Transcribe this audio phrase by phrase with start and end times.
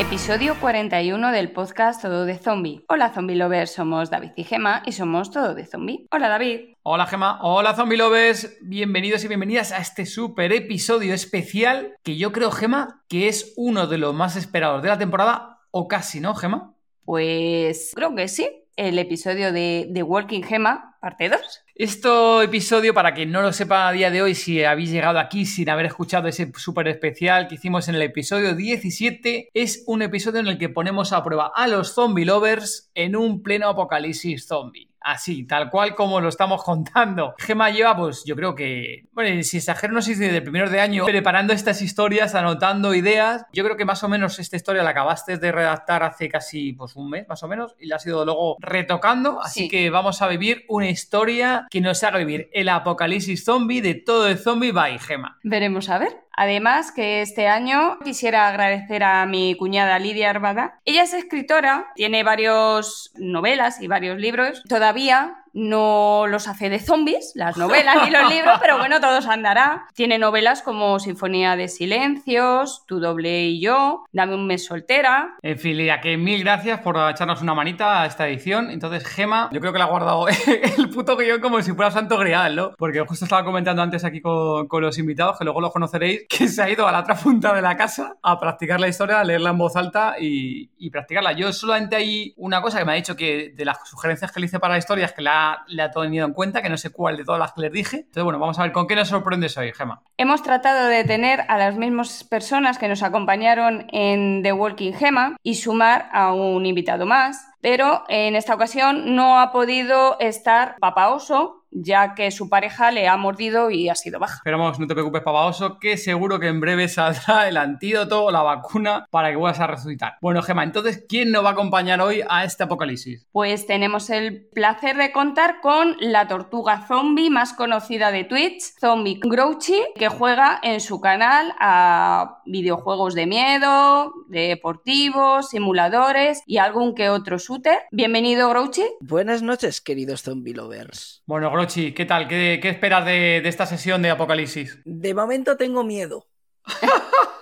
[0.00, 2.82] Episodio 41 del podcast Todo de Zombie.
[2.88, 6.06] Hola Zombie Lovers, somos David y Gema y somos Todo de Zombie.
[6.10, 6.70] Hola David.
[6.82, 12.32] Hola Gema, hola Zombie Lovers, bienvenidos y bienvenidas a este super episodio especial que yo
[12.32, 16.34] creo, Gema, que es uno de los más esperados de la temporada o casi, ¿no,
[16.34, 16.72] Gema?
[17.04, 21.40] Pues creo que sí, el episodio de The Walking Gema, parte 2.
[21.82, 22.10] Este
[22.44, 25.70] episodio, para quien no lo sepa a día de hoy, si habéis llegado aquí sin
[25.70, 30.48] haber escuchado ese súper especial que hicimos en el episodio 17, es un episodio en
[30.48, 34.89] el que ponemos a prueba a los zombie lovers en un pleno apocalipsis zombie.
[35.00, 37.34] Así, tal cual como lo estamos contando.
[37.38, 40.80] Gema lleva, pues yo creo que, bueno, si exagero, no sé si desde primeros de
[40.80, 43.44] año, preparando estas historias, anotando ideas.
[43.52, 46.96] Yo creo que más o menos esta historia la acabaste de redactar hace casi pues
[46.96, 49.40] un mes, más o menos, y la has ido luego retocando.
[49.40, 53.94] Así que vamos a vivir una historia que nos haga vivir el apocalipsis zombie de
[53.94, 55.38] todo el zombie by Gema.
[55.42, 56.30] Veremos a ver.
[56.32, 60.80] Además, que este año quisiera agradecer a mi cuñada Lidia Arbada.
[60.86, 64.62] Ella es escritora, tiene varias novelas y varios libros.
[64.90, 69.86] Todavía no los hace de zombies, las novelas y los libros, pero bueno, todos andará.
[69.94, 75.36] Tiene novelas como Sinfonía de Silencios, Tu doble y yo, Dame un mes soltera.
[75.42, 78.70] En fin, Lidia, que mil gracias por echarnos una manita a esta edición.
[78.70, 80.26] Entonces, Gema, yo creo que le ha guardado
[80.78, 82.72] el puto guion como si fuera santo grial, ¿no?
[82.76, 86.62] Porque justo estaba comentando antes aquí con, los invitados, que luego lo conoceréis, que se
[86.62, 89.50] ha ido a la otra punta de la casa a practicar la historia, a leerla
[89.50, 91.32] en voz alta y, y practicarla.
[91.32, 94.46] Yo solamente hay una cosa que me ha dicho que de las sugerencias que le
[94.46, 96.90] hice para la historia es que la le ha tenido en cuenta, que no sé
[96.90, 97.96] cuál de todas las que les dije.
[97.98, 100.02] Entonces, bueno, vamos a ver con qué nos sorprendes hoy, Gema.
[100.16, 105.36] Hemos tratado de tener a las mismas personas que nos acompañaron en The Walking Gema
[105.42, 111.10] y sumar a un invitado más, pero en esta ocasión no ha podido estar Papa
[111.10, 114.40] Oso, ya que su pareja le ha mordido y ha sido baja.
[114.44, 118.30] Pero vamos, no te preocupes, Pavaoso, que seguro que en breve saldrá el antídoto o
[118.30, 120.14] la vacuna para que vuelvas a resucitar.
[120.20, 123.26] Bueno, Gema, entonces, ¿quién nos va a acompañar hoy a este apocalipsis?
[123.32, 129.20] Pues tenemos el placer de contar con la tortuga zombie más conocida de Twitch, Zombie
[129.22, 137.08] Grouchy, que juega en su canal a videojuegos de miedo, deportivos, simuladores y algún que
[137.08, 137.78] otro shooter.
[137.90, 138.84] Bienvenido, Grouchy.
[139.00, 141.22] Buenas noches, queridos zombie lovers.
[141.26, 141.50] Bueno,
[141.94, 142.28] ¿qué tal?
[142.28, 144.78] ¿Qué, esperas de, de esta sesión de Apocalipsis?
[144.84, 146.26] De momento tengo miedo.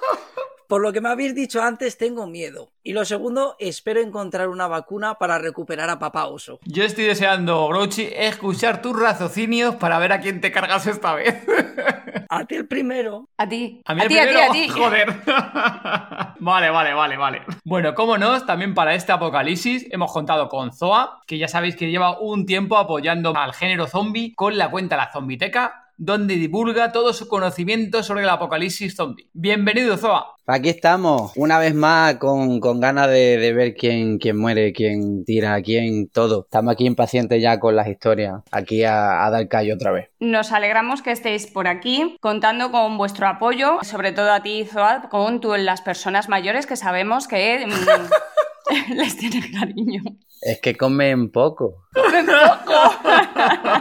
[0.68, 2.72] Por lo que me habéis dicho antes, tengo miedo.
[2.82, 6.60] Y lo segundo, espero encontrar una vacuna para recuperar a papá oso.
[6.66, 11.42] Yo estoy deseando, Grouchy, escuchar tus raciocinios para ver a quién te cargas esta vez.
[12.28, 13.30] a ti el primero.
[13.38, 13.80] A ti.
[13.86, 14.40] A mí el primero.
[14.40, 14.68] A ti, a ti.
[14.68, 15.08] Joder.
[16.38, 17.42] vale, vale, vale, vale.
[17.64, 21.90] Bueno, cómo no, también para este apocalipsis hemos contado con Zoa, que ya sabéis que
[21.90, 27.12] lleva un tiempo apoyando al género zombie con la cuenta La Zombiteca donde divulga todo
[27.12, 29.28] su conocimiento sobre el apocalipsis zombie.
[29.34, 30.36] Bienvenido, Zoa.
[30.46, 36.08] Aquí estamos, una vez más, con, ganas de, ver quién, quién muere, quién tira, quién
[36.08, 36.44] todo.
[36.44, 40.08] Estamos aquí impacientes ya con las historias, aquí a, dar callo otra vez.
[40.20, 45.08] Nos alegramos que estéis por aquí, contando con vuestro apoyo, sobre todo a ti, Zoa,
[45.10, 47.68] con las personas mayores que sabemos que mm,
[48.94, 50.02] les tiene cariño.
[50.40, 51.86] Es que comen poco.
[51.92, 52.74] ¡Comen poco!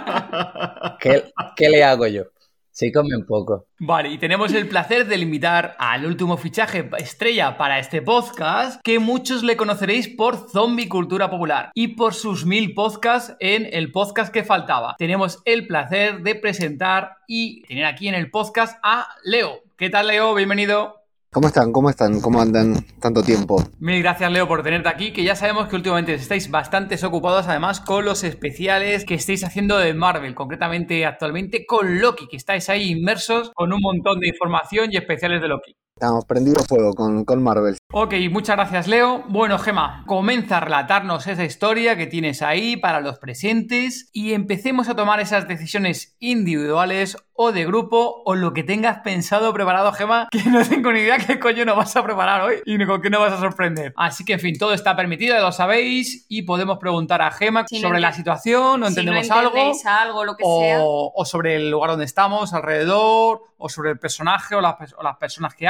[1.00, 2.24] ¿Qué, le hago yo?
[2.72, 3.66] Sí, comen poco.
[3.80, 9.00] Vale, y tenemos el placer de invitar al último fichaje estrella para este podcast, que
[9.00, 14.32] muchos le conoceréis por Zombie Cultura Popular y por sus mil podcasts en el podcast
[14.32, 14.96] que faltaba.
[15.00, 19.62] Tenemos el placer de presentar y tener aquí en el podcast a Leo.
[19.76, 20.36] ¿Qué tal, Leo?
[20.36, 20.97] Bienvenido.
[21.30, 21.72] ¿Cómo están?
[21.72, 22.22] ¿Cómo están?
[22.22, 23.62] ¿Cómo andan tanto tiempo?
[23.80, 27.82] Mil gracias, Leo, por tenerte aquí, que ya sabemos que últimamente estáis bastante ocupados, además,
[27.82, 32.92] con los especiales que estáis haciendo de Marvel, concretamente actualmente con Loki, que estáis ahí
[32.92, 35.76] inmersos con un montón de información y especiales de Loki.
[36.00, 37.76] Estamos prendidos fuego con, con Marvel.
[37.92, 39.24] Ok, muchas gracias Leo.
[39.30, 44.90] Bueno, Gema, comienza a relatarnos esa historia que tienes ahí para los presentes y empecemos
[44.90, 50.28] a tomar esas decisiones individuales o de grupo o lo que tengas pensado preparado, Gema,
[50.30, 53.02] que no tengo ni idea qué coño nos vas a preparar hoy y ni con
[53.02, 53.94] qué nos vas a sorprender.
[53.98, 57.66] Así que, en fin, todo está permitido, ya lo sabéis, y podemos preguntar a Gema
[57.68, 59.50] Si no sobre la situación, no si no entendemos algo.
[59.50, 60.80] entendéis algo, lo que sea.
[60.82, 64.94] O, o sobre el lugar donde estamos, alrededor, o sobre el personaje o las, pers-
[64.98, 65.68] o las personas que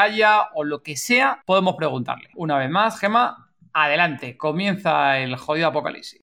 [0.54, 2.30] o lo que sea, podemos preguntarle.
[2.36, 6.22] Una vez más, Gema, adelante, comienza el jodido apocalipsis.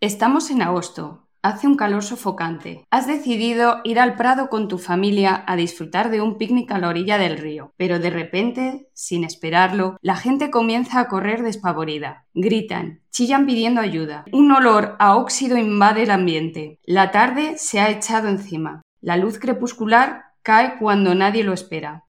[0.00, 1.28] Estamos en agosto.
[1.42, 2.84] Hace un calor sofocante.
[2.90, 6.88] Has decidido ir al Prado con tu familia a disfrutar de un picnic a la
[6.88, 12.26] orilla del río, pero de repente, sin esperarlo, la gente comienza a correr despavorida.
[12.34, 14.24] Gritan, chillan pidiendo ayuda.
[14.32, 16.80] Un olor a óxido invade el ambiente.
[16.84, 18.82] La tarde se ha echado encima.
[19.00, 22.04] La luz crepuscular cae cuando nadie lo espera.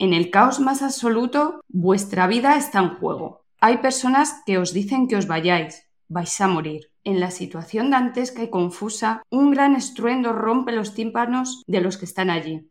[0.00, 3.44] En el caos más absoluto, vuestra vida está en juego.
[3.60, 6.92] Hay personas que os dicen que os vayáis, vais a morir.
[7.02, 12.04] En la situación dantesca y confusa, un gran estruendo rompe los tímpanos de los que
[12.04, 12.70] están allí.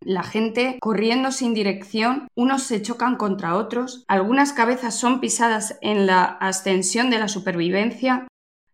[0.00, 6.06] La gente corriendo sin dirección, unos se chocan contra otros, algunas cabezas son pisadas en
[6.06, 8.26] la ascensión de la supervivencia,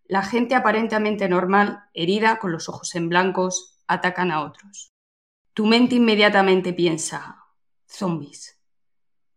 [0.09, 4.91] la gente aparentemente normal, herida, con los ojos en blancos, atacan a otros.
[5.53, 7.40] Tu mente inmediatamente piensa,
[7.91, 8.59] zombies.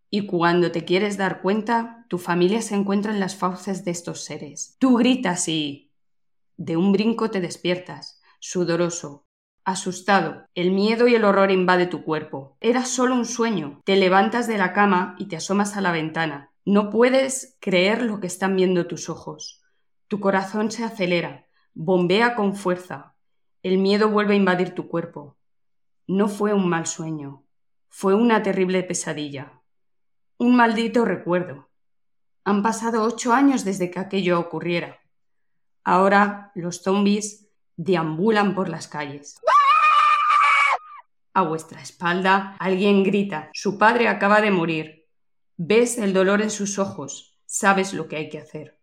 [0.09, 4.23] Y cuando te quieres dar cuenta, tu familia se encuentra en las fauces de estos
[4.23, 4.75] seres.
[4.79, 5.91] Tú gritas y...
[6.55, 9.25] De un brinco te despiertas, sudoroso,
[9.65, 10.45] asustado.
[10.53, 12.57] El miedo y el horror invade tu cuerpo.
[12.61, 13.81] Era solo un sueño.
[13.85, 16.51] Te levantas de la cama y te asomas a la ventana.
[16.63, 19.63] No puedes creer lo que están viendo tus ojos.
[20.07, 23.15] Tu corazón se acelera, bombea con fuerza.
[23.63, 25.37] El miedo vuelve a invadir tu cuerpo.
[26.05, 27.43] No fue un mal sueño,
[27.95, 29.61] fue una terrible pesadilla.
[30.37, 31.69] Un maldito recuerdo.
[32.43, 34.99] Han pasado ocho años desde que aquello ocurriera.
[35.83, 39.39] Ahora los zombies deambulan por las calles.
[41.35, 43.51] A vuestra espalda alguien grita.
[43.53, 45.07] Su padre acaba de morir.
[45.57, 47.39] Ves el dolor en sus ojos.
[47.45, 48.81] Sabes lo que hay que hacer.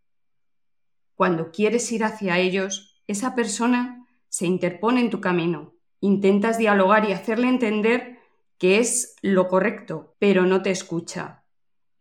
[1.17, 5.75] Cuando quieres ir hacia ellos, esa persona se interpone en tu camino.
[5.99, 8.20] Intentas dialogar y hacerle entender
[8.61, 11.45] que es lo correcto, pero no te escucha.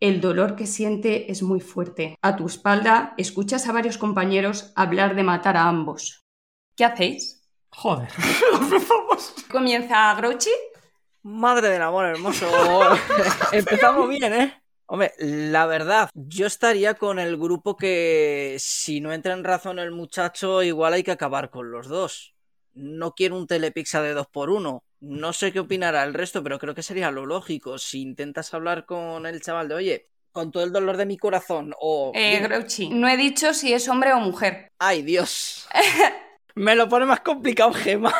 [0.01, 2.17] El dolor que siente es muy fuerte.
[2.21, 6.25] A tu espalda escuchas a varios compañeros hablar de matar a ambos.
[6.75, 7.49] ¿Qué hacéis?
[7.71, 8.09] Joder,
[8.53, 9.35] empezamos.
[9.49, 10.51] Comienza Grouchy.
[11.23, 12.45] Madre del amor hermoso.
[13.53, 14.61] Empezamos bien, ¿eh?
[14.85, 19.91] Hombre, la verdad, yo estaría con el grupo que si no entra en razón el
[19.91, 22.35] muchacho, igual hay que acabar con los dos.
[22.73, 24.83] No quiero un telepizza de dos por uno.
[25.01, 27.77] No sé qué opinará el resto, pero creo que sería lo lógico.
[27.77, 31.73] Si intentas hablar con el chaval de, oye, con todo el dolor de mi corazón,
[31.79, 32.11] o...
[32.15, 32.39] Eh.
[32.39, 32.89] Grouchy.
[32.89, 34.71] No he dicho si es hombre o mujer.
[34.77, 35.67] Ay, Dios.
[36.55, 38.13] Me lo pone más complicado, Gema.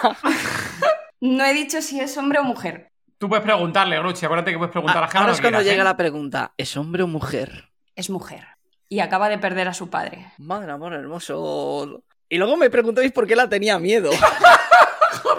[1.21, 2.91] No he dicho si es hombre o mujer.
[3.17, 5.19] Tú puedes preguntarle, Gruchi, acuérdate que puedes preguntar a Gema.
[5.19, 5.85] Ahora es cuando llega ¿eh?
[5.85, 7.69] la pregunta, ¿es hombre o mujer?
[7.95, 8.47] Es mujer.
[8.87, 10.31] Y acaba de perder a su padre.
[10.37, 12.03] Madre amor hermoso.
[12.29, 14.11] Y luego me preguntáis por qué la tenía miedo.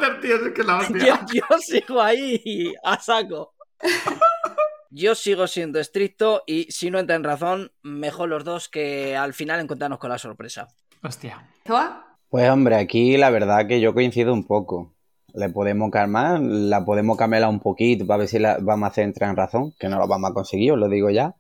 [0.01, 3.53] Joder, tío, es que la yo, yo sigo ahí a saco.
[4.91, 9.35] Yo sigo siendo estricto y si no entra en razón, mejor los dos que al
[9.35, 10.69] final encontrarnos con la sorpresa.
[11.03, 11.47] Hostia.
[11.67, 12.19] ¿Zoa?
[12.31, 14.95] Pues hombre, aquí la verdad que yo coincido un poco.
[15.35, 19.05] Le podemos calmar, la podemos camelar un poquito para ver si la vamos a hacer
[19.05, 21.37] entrar en razón, que no lo vamos a conseguir, os lo digo ya.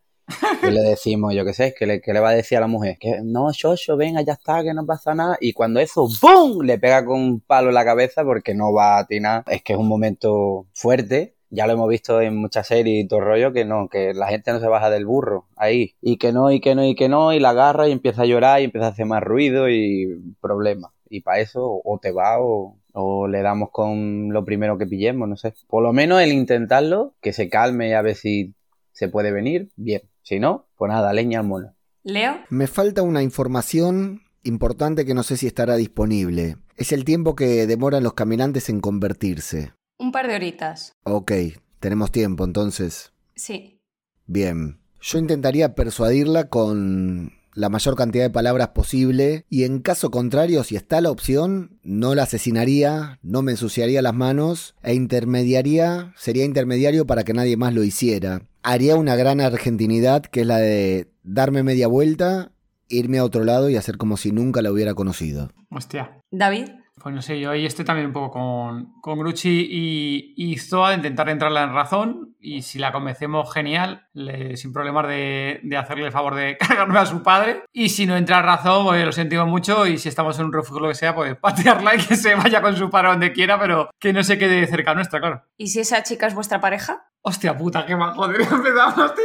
[0.62, 2.67] Y le decimos, yo qué sé, que le, que le va a decir a la
[2.67, 5.37] mujer, que no, Shosho, venga, ya está, que no pasa nada.
[5.41, 6.62] Y cuando eso, ¡boom!
[6.64, 9.45] le pega con un palo en la cabeza porque no va a atinar.
[9.47, 11.35] Es que es un momento fuerte.
[11.52, 14.52] Ya lo hemos visto en muchas series y todo rollo, que no, que la gente
[14.52, 15.95] no se baja del burro ahí.
[16.00, 18.26] Y que no, y que no, y que no, y la agarra y empieza a
[18.26, 20.93] llorar y empieza a hacer más ruido y problema.
[21.09, 25.28] Y para eso o te va o, o le damos con lo primero que pillemos,
[25.28, 25.55] no sé.
[25.66, 28.55] Por lo menos el intentarlo, que se calme y a ver si
[28.93, 30.02] se puede venir, bien.
[30.23, 31.75] Si no, pues nada, leña al mono.
[32.03, 32.39] ¿Leo?
[32.49, 36.57] Me falta una información importante que no sé si estará disponible.
[36.77, 39.73] Es el tiempo que demoran los caminantes en convertirse.
[39.99, 40.95] Un par de horitas.
[41.05, 41.33] Ok,
[41.79, 43.12] tenemos tiempo entonces.
[43.35, 43.81] Sí.
[44.27, 44.81] Bien.
[45.03, 50.77] Yo intentaría persuadirla con la mayor cantidad de palabras posible y en caso contrario, si
[50.77, 57.07] está la opción, no la asesinaría, no me ensuciaría las manos e intermediaría, sería intermediario
[57.07, 58.43] para que nadie más lo hiciera.
[58.62, 62.52] Haría una gran argentinidad que es la de darme media vuelta,
[62.88, 65.50] irme a otro lado y hacer como si nunca la hubiera conocido.
[65.71, 66.21] Hostia.
[66.31, 66.67] ¿David?
[67.02, 70.90] Pues no sé, yo ahí estoy también un poco con, con Grucci y, y Zoa
[70.90, 75.76] de intentar entrarla en razón y si la convencemos, genial, le- sin problemas de, de
[75.78, 77.64] hacerle el favor de cargarme a su padre.
[77.73, 80.52] Y si no entra en razón, pues lo sentimos mucho y si estamos en un
[80.52, 83.11] refugio o lo que sea, pues patearla y que se vaya con su padre a
[83.12, 85.42] donde quiera, pero que no se quede cerca nuestra, claro.
[85.57, 87.07] ¿Y si esa chica es vuestra pareja?
[87.23, 89.25] Hostia puta, qué mal, joder, empezamos, tío.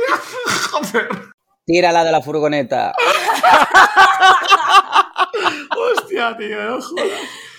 [0.72, 1.08] Joder.
[1.66, 2.94] Tírala de la furgoneta.
[5.78, 7.10] Hostia, tío, no jodas.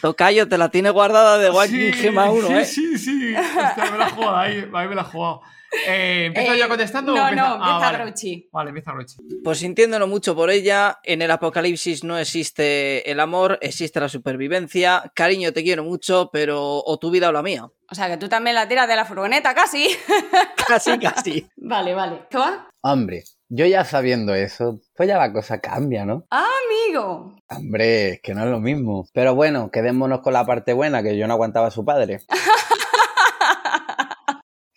[0.01, 2.65] Tocayo te la tiene guardada de Walking Sí, Gema 1, sí, ¿eh?
[2.65, 5.43] Sí, sí, Hostia, me la he jugado ahí, ahí me la he jugado.
[5.89, 7.49] Eh, ¿Empiezo Eh, yo contestando No, o empieza?
[7.49, 8.49] no, Ah, empieza vale.
[8.53, 9.17] Vale, empieza Rochi.
[9.43, 15.11] Pues sintiéndolo mucho por ella, en el apocalipsis no existe el amor, existe la supervivencia.
[15.15, 17.67] Cariño, te quiero mucho, pero o tu vida o la mía.
[17.91, 19.89] O sea, que tú también la tiras de la furgoneta, casi.
[20.67, 21.47] Casi, casi.
[21.57, 22.27] vale, vale.
[22.33, 22.69] ¿Zoa?
[22.83, 26.27] Hombre, yo ya sabiendo eso, pues ya la cosa cambia, ¿no?
[26.31, 27.37] Amigo.
[27.49, 29.07] Hombre, es que no es lo mismo.
[29.13, 32.21] Pero bueno, quedémonos con la parte buena, que yo no aguantaba a su padre.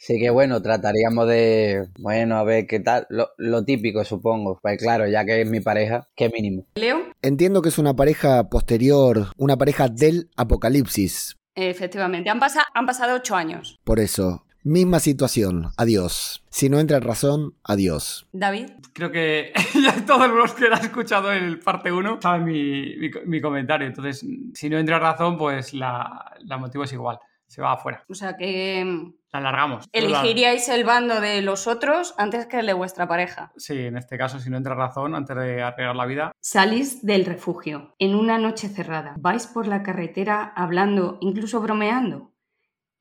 [0.01, 4.79] Así que bueno, trataríamos de, bueno, a ver qué tal, lo, lo típico supongo, pues
[4.79, 6.65] claro, ya que es mi pareja, qué mínimo.
[6.75, 6.99] Leo.
[7.21, 11.35] Entiendo que es una pareja posterior, una pareja del apocalipsis.
[11.53, 13.77] Efectivamente, han, pasa- han pasado ocho años.
[13.83, 16.43] Por eso, misma situación, adiós.
[16.49, 18.27] Si no entra en razón, adiós.
[18.31, 18.69] David.
[18.93, 23.09] Creo que ya todos los que han escuchado en el parte 1 saben mi, mi,
[23.25, 23.87] mi comentario.
[23.87, 27.19] Entonces, si no entra razón, pues la, la motivo es igual.
[27.47, 28.03] Se va afuera.
[28.07, 29.85] O sea que mm, La alargamos.
[29.91, 33.51] elegiríais el bando de los otros antes que el de vuestra pareja.
[33.57, 36.31] Sí, en este caso, si no entra razón, antes de arreglar la vida.
[36.41, 39.15] Salís del refugio en una noche cerrada.
[39.17, 42.33] Vais por la carretera hablando, incluso bromeando.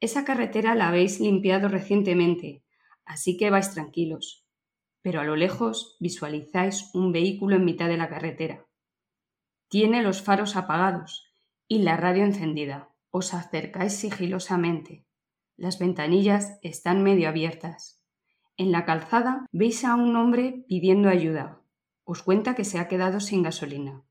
[0.01, 2.63] Esa carretera la habéis limpiado recientemente,
[3.05, 4.45] así que vais tranquilos.
[5.03, 8.67] Pero a lo lejos visualizáis un vehículo en mitad de la carretera.
[9.69, 11.27] Tiene los faros apagados
[11.67, 12.91] y la radio encendida.
[13.11, 15.05] Os acercáis sigilosamente.
[15.57, 18.03] Las ventanillas están medio abiertas.
[18.57, 21.61] En la calzada veis a un hombre pidiendo ayuda.
[22.05, 24.05] Os cuenta que se ha quedado sin gasolina.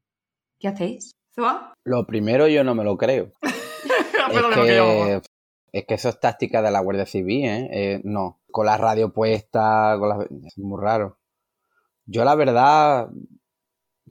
[0.60, 1.12] ¿Qué hacéis?
[1.34, 1.74] ¿Zoa?
[1.86, 3.32] Lo primero yo no me lo creo.
[4.30, 5.22] Es, que,
[5.72, 7.70] es que eso es táctica de la Guardia Civil, ¿eh?
[7.72, 10.28] Eh, no, con la radio puesta, con la...
[10.46, 11.18] es muy raro.
[12.06, 13.10] Yo la verdad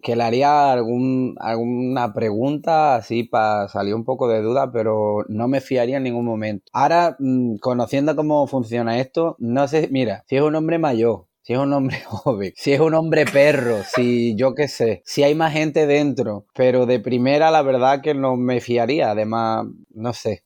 [0.03, 5.49] que le haría algún, alguna pregunta así para salir un poco de duda, pero no
[5.49, 6.65] me fiaría en ningún momento.
[6.73, 11.55] Ahora, mm, conociendo cómo funciona esto, no sé, mira, si es un hombre mayor, si
[11.55, 15.35] es un hombre joven, si es un hombre perro, si yo qué sé, si hay
[15.35, 20.45] más gente dentro, pero de primera la verdad que no me fiaría, además, no sé,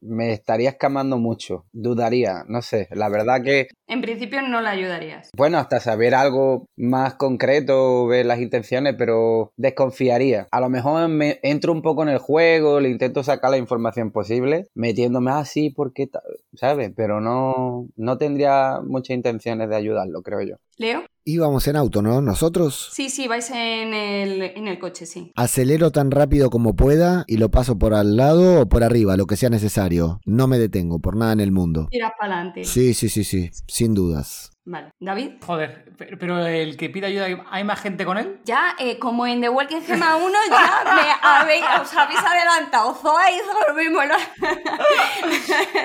[0.00, 5.30] me estaría escamando mucho, dudaría, no sé, la verdad que En principio no la ayudarías.
[5.36, 10.46] bueno, hasta saber algo más concreto, ver las intenciones, pero desconfiaría.
[10.50, 14.10] A lo mejor me entro un poco en el juego, le intento sacar la información
[14.10, 16.22] posible, metiéndome así porque, ta-
[16.54, 16.92] ¿sabes?
[16.96, 20.56] Pero no, no tendría muchas intenciones de ayudarlo, creo yo.
[20.80, 21.04] ¿Leo?
[21.26, 22.22] Íbamos en auto, ¿no?
[22.22, 22.88] Nosotros.
[22.90, 25.30] Sí, sí, vais en el, en el coche, sí.
[25.36, 29.26] Acelero tan rápido como pueda y lo paso por al lado o por arriba, lo
[29.26, 30.20] que sea necesario.
[30.24, 31.88] No me detengo por nada en el mundo.
[31.90, 32.64] Tiras para adelante.
[32.64, 34.52] Sí, sí, sí, sí, sin dudas.
[34.64, 34.88] Vale.
[35.00, 35.32] ¿David?
[35.44, 38.40] Joder, pero el que pide ayuda, ¿hay más gente con él?
[38.46, 42.94] Ya, eh, como en The Walking Gema 1, ya me habéis, os habéis adelantado.
[42.94, 44.00] Zoa hizo lo mismo.
[44.02, 44.14] ¿no?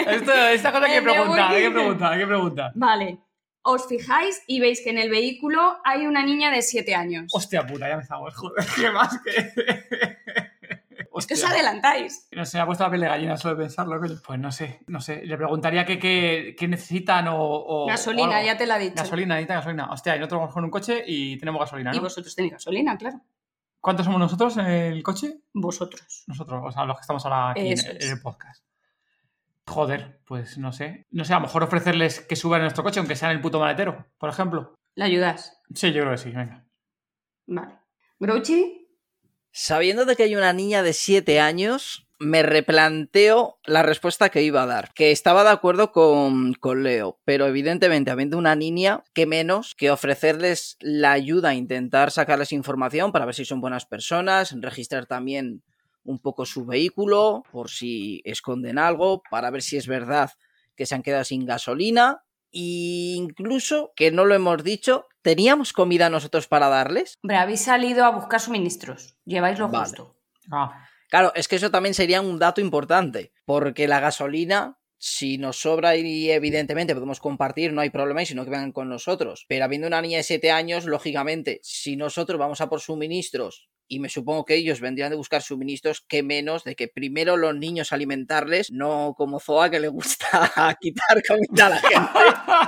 [0.09, 2.71] Esto, esta cosa hay que preguntar, hay que preguntar, hay que preguntar.
[2.75, 3.24] Vale.
[3.67, 7.31] Os fijáis y veis que en el vehículo hay una niña de 7 años.
[7.33, 9.53] Hostia puta, ya empezamos, joder, qué más que...
[11.17, 12.27] Es que os adelantáis.
[12.31, 13.99] No sé, me ha puesto la piel de gallina solo de pensarlo.
[13.99, 15.25] Pues no sé, no sé.
[15.25, 18.95] Le preguntaría qué, qué, qué necesitan o, Gasolina, ya te la he dicho.
[18.97, 19.89] Gasolina, necesitan gasolina.
[19.91, 23.21] Hostia, y nosotros vamos con un coche y tenemos gasolina, Y vosotros tenéis gasolina, claro.
[23.79, 25.39] ¿Cuántos somos nosotros en el coche?
[25.53, 26.23] Vosotros.
[26.27, 28.11] Nosotros, o sea, los que estamos ahora aquí en, Eso en es.
[28.11, 28.63] el podcast.
[29.67, 31.05] Joder, pues no sé.
[31.09, 33.41] No sé, a lo mejor ofrecerles que suban en nuestro coche, aunque sea en el
[33.41, 34.75] puto maletero, por ejemplo.
[34.95, 35.61] ¿La ayudas?
[35.73, 36.65] Sí, yo creo que sí, venga.
[37.47, 37.79] Vale.
[38.19, 38.87] ¿Grouchy?
[39.51, 44.63] Sabiendo de que hay una niña de 7 años, me replanteo la respuesta que iba
[44.63, 44.93] a dar.
[44.93, 49.91] Que estaba de acuerdo con, con Leo, pero evidentemente, habiendo una niña, que menos que
[49.91, 55.63] ofrecerles la ayuda a intentar sacarles información para ver si son buenas personas, registrar también
[56.05, 60.31] un poco su vehículo, por si esconden algo, para ver si es verdad
[60.75, 62.23] que se han quedado sin gasolina.
[62.53, 67.17] E incluso, que no lo hemos dicho, ¿teníamos comida nosotros para darles?
[67.21, 69.17] Hombre, habéis salido a buscar suministros.
[69.25, 69.85] Lleváis lo Vale.
[69.85, 70.15] justo.
[70.51, 75.57] Ah, Claro, es que eso también sería un dato importante, porque la gasolina Si nos
[75.57, 79.45] sobra y evidentemente podemos compartir, no hay problema y si no que vengan con nosotros.
[79.47, 83.99] Pero habiendo una niña de 7 años, lógicamente, si nosotros vamos a por suministros y
[83.99, 87.93] me supongo que ellos vendrían de buscar suministros, que menos de que primero los niños
[87.93, 92.19] alimentarles, no como Zoa que le gusta quitar comida a la gente.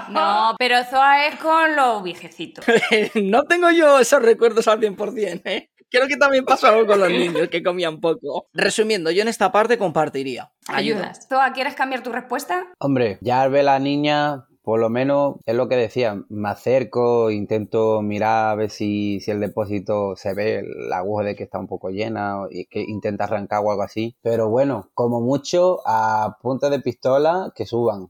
[0.12, 2.64] No, pero Zoa es con los viejecitos.
[3.16, 5.72] no tengo yo esos recuerdos al 100%, ¿eh?
[5.90, 8.48] Creo que también pasó algo con los niños que comían poco.
[8.54, 10.52] Resumiendo, yo en esta parte compartiría.
[10.68, 11.28] Ayudas.
[11.30, 12.68] Zoa, ¿quieres cambiar tu respuesta?
[12.80, 18.02] Hombre, ya ve la niña, por lo menos es lo que decía, me acerco, intento
[18.02, 21.68] mirar a ver si, si el depósito se ve, la aguja de que está un
[21.68, 24.18] poco llena y que intenta arrancar o algo así.
[24.22, 28.10] Pero bueno, como mucho a punta de pistola que suban.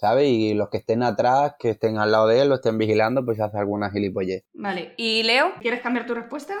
[0.00, 0.28] ¿Sabes?
[0.28, 3.40] Y los que estén atrás, que estén al lado de él, lo estén vigilando, pues
[3.40, 4.44] hace alguna gilipollez.
[4.54, 4.94] Vale.
[4.96, 6.54] ¿Y Leo, quieres cambiar tu respuesta?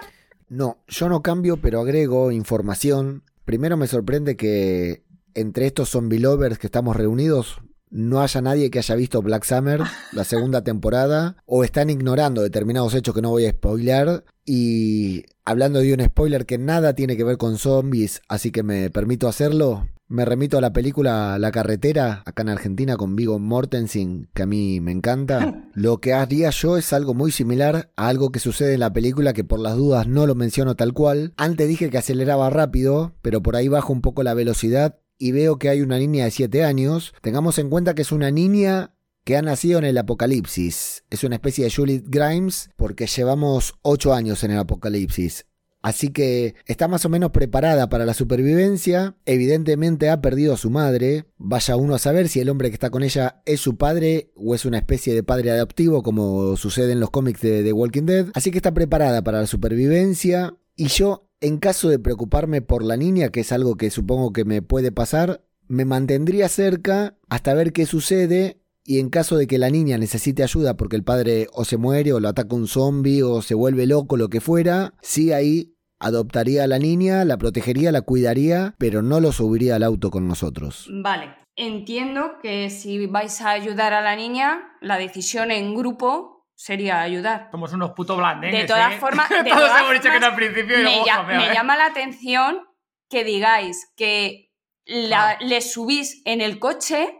[0.48, 3.22] No, yo no cambio, pero agrego información.
[3.44, 8.78] Primero me sorprende que entre estos zombie lovers que estamos reunidos no haya nadie que
[8.78, 9.80] haya visto Black Summer,
[10.12, 14.24] la segunda temporada, o están ignorando determinados hechos que no voy a spoilear.
[14.44, 18.90] Y hablando de un spoiler que nada tiene que ver con zombies, así que me
[18.90, 24.28] permito hacerlo, me remito a la película La carretera, acá en Argentina con Vigo Mortensen,
[24.34, 25.68] que a mí me encanta.
[25.74, 29.34] Lo que haría yo es algo muy similar a algo que sucede en la película,
[29.34, 31.34] que por las dudas no lo menciono tal cual.
[31.36, 35.58] Antes dije que aceleraba rápido, pero por ahí bajo un poco la velocidad y veo
[35.58, 37.14] que hay una niña de 7 años.
[37.20, 41.04] Tengamos en cuenta que es una niña que ha nacido en el apocalipsis.
[41.10, 45.44] Es una especie de Juliet Grimes porque llevamos 8 años en el apocalipsis.
[45.88, 49.16] Así que está más o menos preparada para la supervivencia.
[49.24, 51.24] Evidentemente ha perdido a su madre.
[51.38, 54.54] Vaya uno a saber si el hombre que está con ella es su padre o
[54.54, 58.26] es una especie de padre adoptivo como sucede en los cómics de The Walking Dead.
[58.34, 60.54] Así que está preparada para la supervivencia.
[60.76, 64.44] Y yo, en caso de preocuparme por la niña, que es algo que supongo que
[64.44, 69.56] me puede pasar, me mantendría cerca hasta ver qué sucede y en caso de que
[69.56, 73.22] la niña necesite ayuda porque el padre o se muere o lo ataca un zombie
[73.22, 77.92] o se vuelve loco, lo que fuera, sí ahí adoptaría a la niña, la protegería,
[77.92, 80.88] la cuidaría, pero no lo subiría al auto con nosotros.
[81.02, 87.00] Vale, entiendo que si vais a ayudar a la niña, la decisión en grupo sería
[87.00, 87.48] ayudar.
[87.50, 88.98] Somos unos putos blandengues, De todas ¿eh?
[88.98, 91.54] formas, de Todos todas hemos dicho que no al formas, principio y me, me ¿eh?
[91.54, 92.60] llama la atención
[93.08, 94.52] que digáis que
[94.84, 95.36] la- Ah.
[95.40, 97.14] le subís en el coche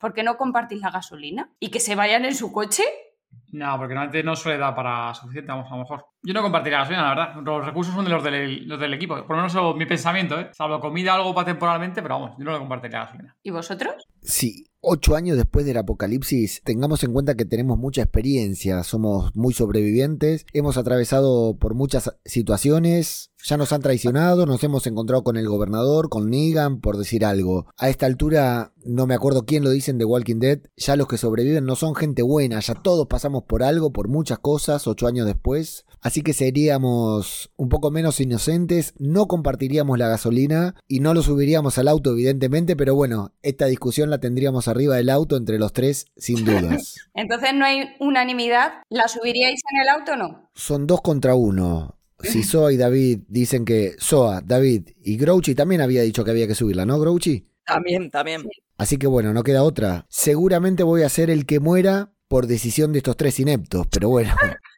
[0.00, 2.82] porque no compartís la gasolina y que se vayan en su coche.
[3.54, 6.06] No, porque normalmente no suele dar para suficiente, vamos, a lo mejor.
[6.24, 7.36] Yo no compartiría gasolina, la verdad.
[7.40, 9.14] Los recursos son de los del, los del equipo.
[9.24, 10.50] Por lo menos mi pensamiento, ¿eh?
[10.52, 13.36] Salvo comida algo para temporalmente, pero vamos, yo no le compartiría gasolina.
[13.44, 14.08] ¿Y vosotros?
[14.24, 19.52] Si ocho años después del apocalipsis, tengamos en cuenta que tenemos mucha experiencia, somos muy
[19.52, 25.46] sobrevivientes, hemos atravesado por muchas situaciones, ya nos han traicionado, nos hemos encontrado con el
[25.46, 27.66] gobernador, con Negan, por decir algo.
[27.76, 31.18] A esta altura, no me acuerdo quién lo dicen de Walking Dead, ya los que
[31.18, 35.26] sobreviven no son gente buena, ya todos pasamos por algo, por muchas cosas, ocho años
[35.26, 35.84] después.
[36.04, 41.78] Así que seríamos un poco menos inocentes, no compartiríamos la gasolina y no lo subiríamos
[41.78, 46.04] al auto evidentemente, pero bueno, esta discusión la tendríamos arriba del auto entre los tres
[46.14, 46.96] sin dudas.
[47.14, 48.82] Entonces no hay unanimidad.
[48.90, 50.50] ¿La subiríais en el auto o no?
[50.54, 51.98] Son dos contra uno.
[52.22, 56.46] Si Soa y David dicen que Soa, David y Grouchy también había dicho que había
[56.46, 57.48] que subirla, ¿no, Grouchy?
[57.64, 58.42] También, también.
[58.76, 60.04] Así que bueno, no queda otra.
[60.10, 64.34] Seguramente voy a ser el que muera por decisión de estos tres ineptos, pero bueno.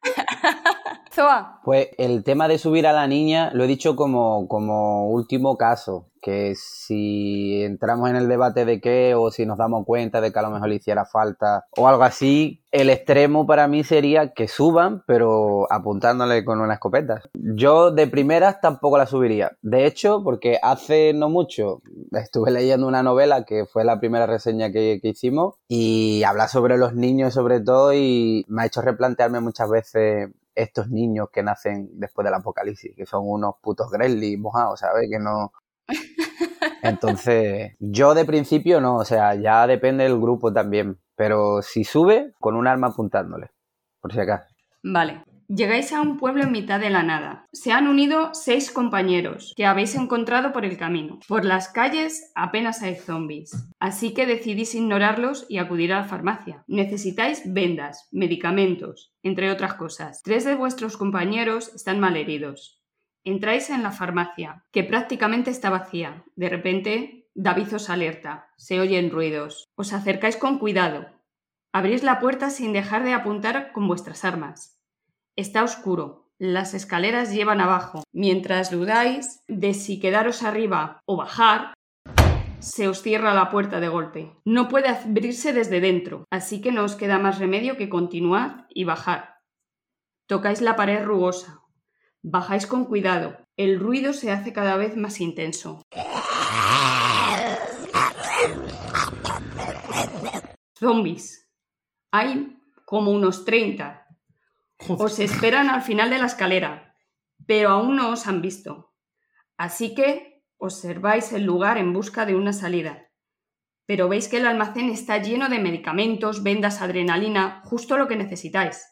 [1.64, 6.10] Pues el tema de subir a la niña lo he dicho como, como último caso,
[6.20, 10.38] que si entramos en el debate de qué o si nos damos cuenta de que
[10.38, 14.48] a lo mejor le hiciera falta o algo así, el extremo para mí sería que
[14.48, 17.22] suban, pero apuntándole con una escopeta.
[17.32, 19.52] Yo de primeras tampoco la subiría.
[19.62, 21.80] De hecho, porque hace no mucho
[22.12, 26.76] estuve leyendo una novela que fue la primera reseña que, que hicimos y habla sobre
[26.76, 31.88] los niños sobre todo y me ha hecho replantearme muchas veces estos niños que nacen
[31.92, 35.08] después del apocalipsis, que son unos putos gremlins mojados, ¿sabes?
[35.10, 35.52] Que no...
[36.82, 42.32] Entonces, yo de principio no, o sea, ya depende del grupo también, pero si sube,
[42.40, 43.50] con un arma apuntándole,
[44.00, 44.46] por si acaso.
[44.82, 45.22] Vale.
[45.48, 47.46] Llegáis a un pueblo en mitad de la nada.
[47.52, 51.20] Se han unido seis compañeros que habéis encontrado por el camino.
[51.28, 56.64] Por las calles apenas hay zombies, así que decidís ignorarlos y acudir a la farmacia.
[56.66, 60.20] Necesitáis vendas, medicamentos, entre otras cosas.
[60.24, 62.82] Tres de vuestros compañeros están malheridos.
[63.22, 66.24] Entráis en la farmacia, que prácticamente está vacía.
[66.34, 68.48] De repente, David os alerta.
[68.56, 69.68] Se oyen ruidos.
[69.76, 71.06] Os acercáis con cuidado.
[71.72, 74.75] Abrís la puerta sin dejar de apuntar con vuestras armas.
[75.36, 76.30] Está oscuro.
[76.38, 78.02] Las escaleras llevan abajo.
[78.10, 81.74] Mientras dudáis de si quedaros arriba o bajar,
[82.58, 84.34] se os cierra la puerta de golpe.
[84.46, 88.84] No puede abrirse desde dentro, así que no os queda más remedio que continuar y
[88.84, 89.36] bajar.
[90.26, 91.60] Tocáis la pared rugosa.
[92.22, 93.36] Bajáis con cuidado.
[93.58, 95.82] El ruido se hace cada vez más intenso.
[100.78, 101.46] Zombies.
[102.10, 104.05] Hay como unos 30.
[104.88, 106.94] Os esperan al final de la escalera,
[107.46, 108.94] pero aún no os han visto.
[109.56, 113.10] Así que observáis el lugar en busca de una salida.
[113.86, 118.84] Pero veis que el almacén está lleno de medicamentos, vendas, adrenalina, justo lo que necesitáis.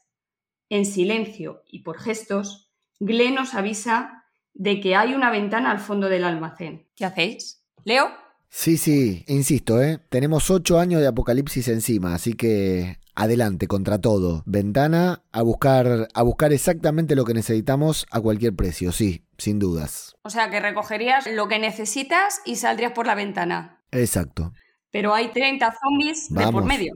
[0.68, 2.70] En silencio y por gestos,
[3.00, 6.88] Glenn os avisa de que hay una ventana al fondo del almacén.
[6.94, 7.66] ¿Qué hacéis?
[7.84, 8.08] ¿Leo?
[8.48, 9.98] Sí, sí, insisto, ¿eh?
[10.08, 14.42] Tenemos ocho años de apocalipsis encima, así que adelante, contra todo.
[14.46, 20.16] Ventana a buscar, a buscar exactamente lo que necesitamos a cualquier precio, sí, sin dudas.
[20.22, 23.80] O sea, que recogerías lo que necesitas y saldrías por la ventana.
[23.90, 24.52] Exacto.
[24.90, 26.94] Pero hay 30 zombies de por medio.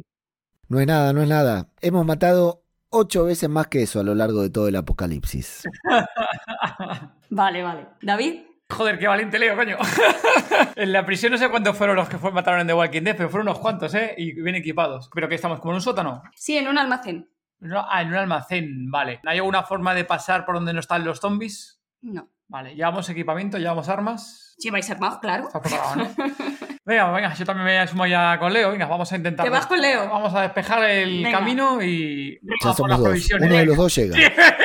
[0.69, 1.69] No es nada, no es nada.
[1.81, 5.63] Hemos matado ocho veces más que eso a lo largo de todo el apocalipsis.
[7.31, 7.87] Vale, vale.
[8.01, 9.79] David, Joder, qué valiente Leo, coño.
[10.77, 13.17] en la prisión no sé cuántos fueron los que fue- mataron en The Walking Dead,
[13.17, 14.15] pero fueron unos cuantos, ¿eh?
[14.19, 15.09] Y bien equipados.
[15.15, 16.23] Pero que estamos como en un sótano.
[16.35, 17.31] sí, en un almacén.
[17.61, 19.21] No, ah, en un almacén, vale.
[19.27, 21.81] ¿Hay alguna forma de pasar por donde no están los zombies?
[22.03, 22.29] No.
[22.47, 24.55] Vale, llevamos equipamiento, llevamos armas.
[24.59, 25.47] Lleváis armados, claro.
[25.47, 26.15] Está preparado, ¿no?
[26.85, 28.71] venga, venga, yo también me sumo ya con Leo.
[28.71, 29.45] Venga, vamos a intentar.
[29.45, 30.09] ¿Te vas con Leo?
[30.09, 31.39] Vamos a despejar el Venga.
[31.39, 32.39] camino y.
[32.63, 33.49] Vamos por las provisiones.
[33.49, 34.17] Uno de los dos llega.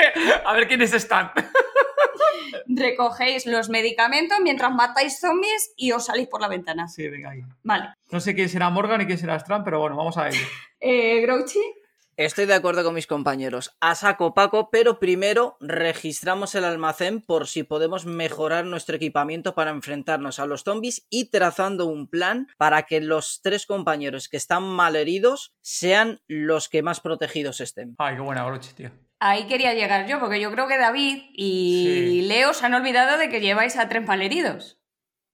[0.45, 1.31] a ver quiénes están.
[2.75, 6.87] Recogéis los medicamentos mientras matáis zombies y os salís por la ventana.
[6.87, 7.41] Sí, venga ahí.
[7.63, 7.89] Vale.
[8.11, 10.39] No sé quién será Morgan y quién será Strand, pero bueno, vamos a ello.
[10.85, 11.61] Eh, Grouchy,
[12.15, 13.75] Estoy de acuerdo con mis compañeros.
[13.79, 19.71] A saco Paco, pero primero registramos el almacén por si podemos mejorar nuestro equipamiento para
[19.71, 24.61] enfrentarnos a los zombies y trazando un plan para que los tres compañeros que están
[24.61, 27.95] malheridos sean los que más protegidos estén.
[27.97, 28.91] Ay, qué buena broche, tío.
[29.29, 31.85] Ahí quería llegar yo, porque yo creo que David y
[32.21, 32.21] Sí.
[32.27, 34.79] Leo se han olvidado de que lleváis a tres malheridos.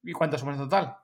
[0.03, 0.95] ¿Y cuántos somos en total?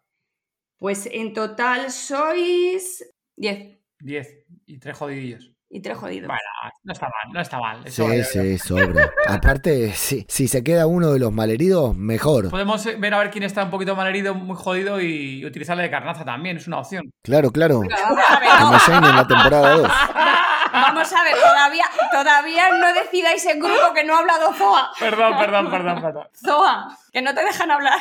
[0.78, 3.06] Pues en total sois
[3.38, 4.46] 10 Diez.
[4.66, 5.52] Y tres jodidillos.
[5.70, 6.28] y tres jodidos.
[6.28, 6.42] Bueno,
[6.84, 7.82] no está mal, no está mal.
[7.84, 9.10] Sí, Eso vale, sí, sobra.
[9.28, 12.50] Aparte, sí, si se queda uno de los malheridos, mejor.
[12.50, 15.90] Podemos ver a ver quién está un poquito mal herido, muy jodido y utilizarle de
[15.90, 17.10] carnaza también, es una opción.
[17.24, 17.82] Claro, claro.
[17.82, 19.92] Como Shane en la temporada 2.
[20.82, 24.92] vamos a ver, todavía, todavía no decidáis en grupo que no ha hablado Zoa.
[25.00, 26.28] Perdón, perdón, perdón, perdón.
[26.46, 28.00] Zoa, que no te dejan hablar.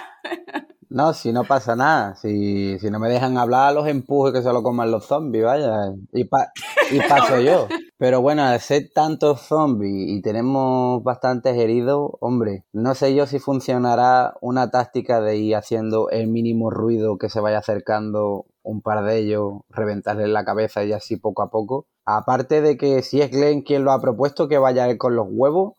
[0.91, 2.15] No, si no pasa nada.
[2.15, 5.91] Si, si no me dejan hablar, los empuje que se lo coman los zombies, vaya.
[6.13, 6.53] Y, pa-
[6.91, 7.67] y paso yo.
[7.99, 13.41] Pero bueno, al ser tantos zombies y tenemos bastantes heridos, hombre, no sé yo si
[13.41, 19.03] funcionará una táctica de ir haciendo el mínimo ruido que se vaya acercando un par
[19.05, 21.87] de ellos, reventarles la cabeza y así poco a poco.
[22.07, 25.75] Aparte de que si es Glenn quien lo ha propuesto, que vaya con los huevos,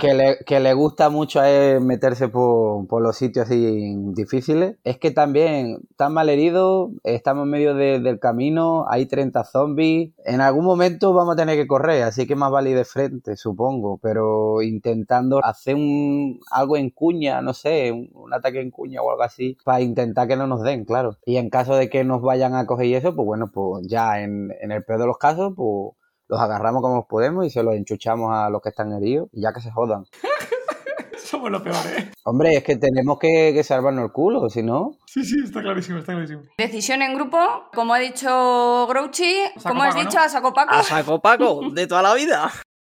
[0.00, 1.40] que le, que le gusta mucho
[1.80, 4.76] meterse por, por los sitios así difíciles.
[4.84, 10.12] Es que también están mal heridos, estamos en medio de- del camino, hay 30 zombies.
[10.24, 13.36] En algún momento vamos a tener que correr, así que más vale ir de frente,
[13.36, 13.98] supongo.
[14.02, 19.22] Pero intentando hacer un, algo en cuña, no sé, un, ataque en cuña o algo
[19.22, 21.16] así, para intentar que no nos den, claro.
[21.24, 24.50] Y en caso de que nos vayan a coger eso, pues bueno, pues ya en,
[24.60, 25.96] en el peor de los casos, pues
[26.28, 29.52] los agarramos como podemos y se los enchuchamos a los que están heridos y ya
[29.52, 30.04] que se jodan.
[31.18, 32.10] Somos lo peor, ¿eh?
[32.24, 34.98] Hombre, es que tenemos que, que salvarnos el culo, si no.
[35.06, 36.42] Sí, sí, está clarísimo, está clarísimo.
[36.58, 37.38] Decisión en grupo,
[37.74, 40.24] como ha dicho Grouchy, como has dicho ¿no?
[40.24, 42.50] a Saco Paco, A saco Paco, de toda la vida.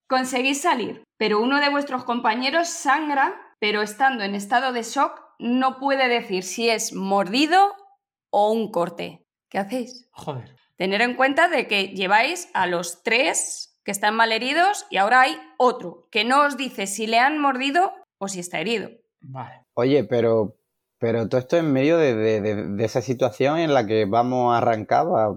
[0.08, 5.78] conseguís salir, pero uno de vuestros compañeros sangra, pero estando en estado de shock, no
[5.78, 7.58] puede decir si es mordido
[8.30, 9.24] o un corte.
[9.50, 10.08] ¿Qué hacéis?
[10.12, 10.54] Joder.
[10.80, 15.20] Tener en cuenta de que lleváis a los tres que están mal heridos y ahora
[15.20, 18.88] hay otro que no os dice si le han mordido o si está herido.
[19.20, 19.66] Vale.
[19.74, 20.56] Oye, pero,
[20.98, 24.54] pero todo esto en medio de, de- de- de esa situación en la que vamos
[24.54, 25.36] a arrancar, va-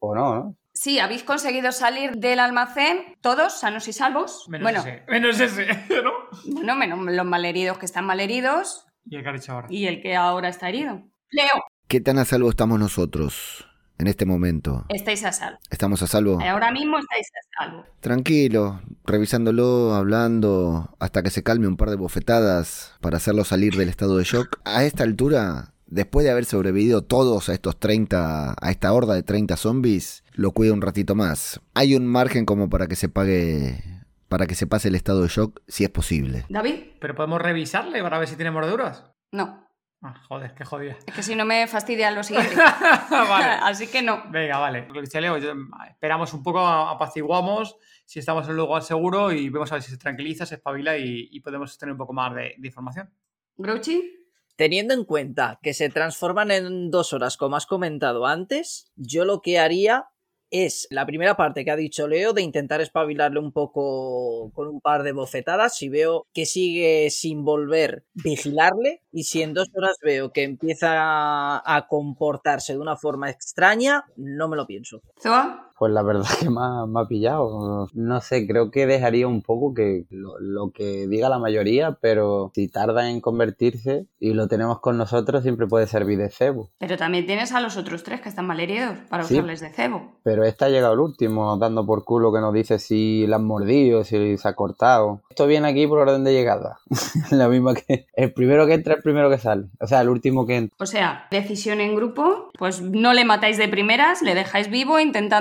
[0.00, 0.56] o no, ¿no?
[0.74, 4.44] Sí, habéis conseguido salir del almacén todos sanos y salvos.
[4.50, 5.02] Menos bueno, ese.
[5.08, 5.66] Menos ese,
[6.02, 6.12] ¿no?
[6.52, 9.66] bueno, menos los malheridos que están malheridos Y el que ahora.
[9.70, 11.00] y el que ahora está herido.
[11.30, 13.66] Leo, ¿Qué tan a salvo estamos nosotros
[13.98, 14.84] en este momento?
[14.88, 15.58] estáis a salvo.
[15.70, 16.40] ¿Estamos a salvo?
[16.40, 17.84] Ahora mismo estáis a salvo.
[18.00, 23.88] Tranquilo, revisándolo, hablando, hasta que se calme un par de bofetadas para hacerlo salir del
[23.88, 24.58] estado de shock.
[24.64, 29.22] A esta altura, después de haber sobrevivido todos a estos 30, a esta horda de
[29.22, 31.60] 30 zombies, lo cuida un ratito más.
[31.74, 33.82] Hay un margen como para que se pague,
[34.28, 36.44] para que se pase el estado de shock, si es posible.
[36.48, 39.04] David, Pero podemos revisarle para ver si tiene mordeduras.
[39.32, 39.63] no.
[40.06, 40.96] Ah, joder, qué jodida.
[41.06, 42.54] Es que si no me fastidia lo siguiente.
[43.10, 43.46] vale.
[43.62, 44.22] Así que no.
[44.30, 44.86] Venga, vale.
[44.86, 45.54] Lo que dice Leo, yo-
[45.88, 49.90] esperamos un poco, apaciguamos si estamos en un lugar seguro y vemos a ver si
[49.90, 53.10] se tranquiliza, se espabila y, y podemos tener un poco más de, de información.
[53.56, 54.20] Grouchy,
[54.56, 59.40] Teniendo en cuenta que se transforman en dos horas, como has comentado antes, yo lo
[59.40, 60.06] que haría
[60.54, 64.80] es la primera parte que ha dicho Leo de intentar espabilarle un poco con un
[64.80, 65.76] par de bofetadas.
[65.76, 69.02] Si veo que sigue sin volver, vigilarle.
[69.10, 74.48] Y si en dos horas veo que empieza a comportarse de una forma extraña, no
[74.48, 75.02] me lo pienso.
[75.20, 77.88] Zoa, Pues la verdad que me ha, me ha pillado.
[77.92, 82.50] No sé, creo que dejaría un poco que lo, lo que diga la mayoría, pero
[82.54, 86.70] si tarda en convertirse y lo tenemos con nosotros, siempre puede servir de cebo.
[86.78, 89.34] pero también tienes a los otros tres que están mal heridos para Sí.
[89.34, 90.14] usarles de cebo.
[90.22, 93.44] Pero este ha llegado el último, dando por culo que nos dice si la han
[93.44, 95.20] mordido, si se ha cortado.
[95.28, 96.78] Esto viene aquí por orden de llegada.
[97.30, 99.66] la misma que el primero que entra, el primero que sale.
[99.80, 100.74] O sea, el último que entra.
[100.80, 105.34] O sea, decisión en grupo, pues no le matáis de primeras, le dejáis vivo intentando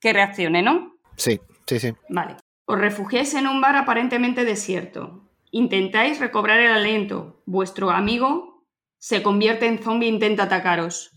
[0.00, 0.96] que reaccione, ¿no?
[1.16, 1.92] Sí, sí, sí.
[2.08, 2.36] Vale.
[2.66, 5.22] Os refugiáis en un bar aparentemente desierto.
[5.50, 7.42] Intentáis recobrar el aliento.
[7.46, 8.64] Vuestro amigo
[8.98, 11.10] se convierte en zombie e intenta atacaros.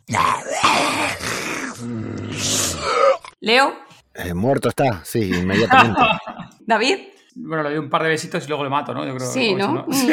[3.39, 3.73] Leo,
[4.13, 6.01] Eh, muerto está, sí, inmediatamente.
[6.65, 6.97] David,
[7.35, 9.05] Bueno, le doy un par de besitos y luego le mato, ¿no?
[9.05, 9.85] Yo creo Sí, o eso, ¿no?
[9.91, 10.07] Sí,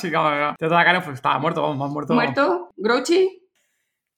[0.00, 2.12] sí, claro, Te pues estaba muerto, vamos, más muerto.
[2.14, 3.42] muerto, Grouchy,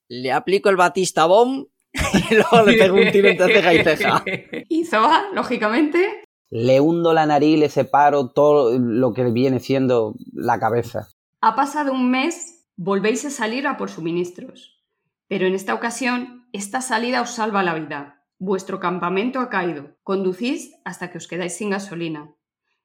[0.09, 1.67] Le aplico el Batista Bomb
[2.31, 4.25] y luego le pego un tiro entre ceja y ceja.
[4.69, 6.25] y Zoa, lógicamente.
[6.51, 11.09] Le hundo la nariz y le separo todo lo que viene siendo la cabeza.
[11.41, 14.85] Ha pasado un mes, volvéis a salir a por suministros.
[15.29, 18.25] Pero en esta ocasión, esta salida os salva la vida.
[18.39, 19.97] Vuestro campamento ha caído.
[20.03, 22.33] Conducís hasta que os quedáis sin gasolina.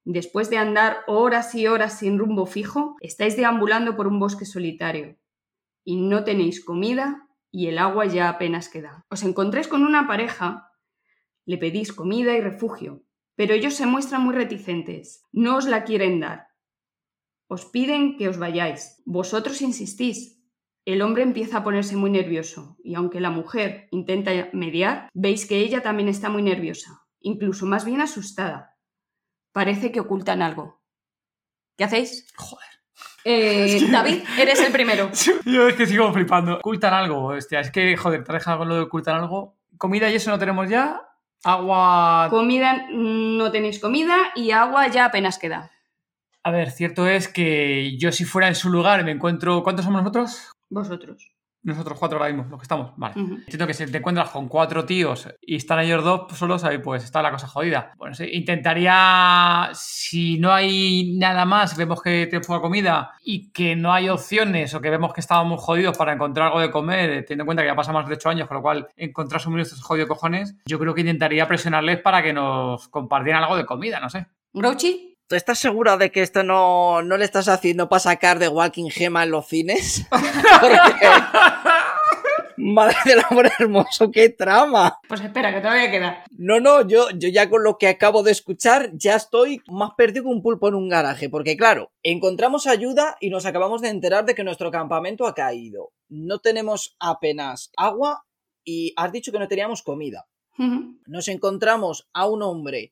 [0.03, 5.17] Después de andar horas y horas sin rumbo fijo, estáis deambulando por un bosque solitario.
[5.83, 9.05] Y no tenéis comida y el agua ya apenas queda.
[9.09, 10.71] Os encontráis con una pareja,
[11.45, 13.03] le pedís comida y refugio,
[13.35, 15.25] pero ellos se muestran muy reticentes.
[15.31, 16.47] No os la quieren dar.
[17.47, 19.01] Os piden que os vayáis.
[19.05, 20.39] Vosotros insistís.
[20.85, 25.59] El hombre empieza a ponerse muy nervioso y aunque la mujer intenta mediar, veis que
[25.59, 28.77] ella también está muy nerviosa, incluso más bien asustada.
[29.51, 30.81] Parece que ocultan algo.
[31.77, 32.25] ¿Qué hacéis?
[32.35, 32.80] Joder.
[33.23, 35.11] Eh, David, eres el primero.
[35.45, 36.55] Yo es que sigo flipando.
[36.55, 37.59] Ocultan algo, hostia.
[37.59, 39.55] Es que, joder, te deja con lo de ocultar algo.
[39.77, 41.01] Comida y eso no tenemos ya.
[41.43, 42.27] Agua.
[42.29, 45.71] Comida, no tenéis comida y agua ya apenas queda.
[46.43, 49.63] A ver, cierto es que yo si fuera en su lugar me encuentro...
[49.63, 50.51] ¿Cuántos somos nosotros?
[50.69, 51.30] Vosotros.
[51.63, 52.91] Nosotros cuatro ahora mismo, los que estamos.
[52.97, 53.21] Vale.
[53.21, 53.35] Ujú.
[53.35, 57.03] Entiendo que si te encuentras con cuatro tíos y están ellos dos solos, ahí pues
[57.03, 57.93] está la cosa jodida.
[57.97, 63.75] Bueno, sí, intentaría, si no hay nada más, vemos que tenemos poca comida y que
[63.75, 67.21] no hay opciones o que vemos que estábamos jodidos para encontrar algo de comer, eh,
[67.23, 69.79] teniendo en cuenta que ya pasan más de ocho años, con lo cual encontrar suministros
[69.79, 73.99] es jodido cojones, yo creo que intentaría presionarles para que nos compartieran algo de comida,
[73.99, 74.25] no sé.
[74.53, 78.49] Grouchy, ¿Tú estás segura de que esto no, no le estás haciendo para sacar de
[78.49, 80.05] Walking Gema en los cines?
[80.59, 80.77] Porque...
[82.57, 84.99] Madre del amor hermoso, qué trama.
[85.07, 86.25] pues espera, que todavía queda.
[86.31, 90.25] No, no, yo, yo ya con lo que acabo de escuchar ya estoy más perdido
[90.25, 94.25] que un pulpo en un garaje, porque claro, encontramos ayuda y nos acabamos de enterar
[94.25, 95.93] de que nuestro campamento ha caído.
[96.09, 98.25] No tenemos apenas agua
[98.65, 100.27] y has dicho que no teníamos comida.
[101.05, 102.91] Nos encontramos a un hombre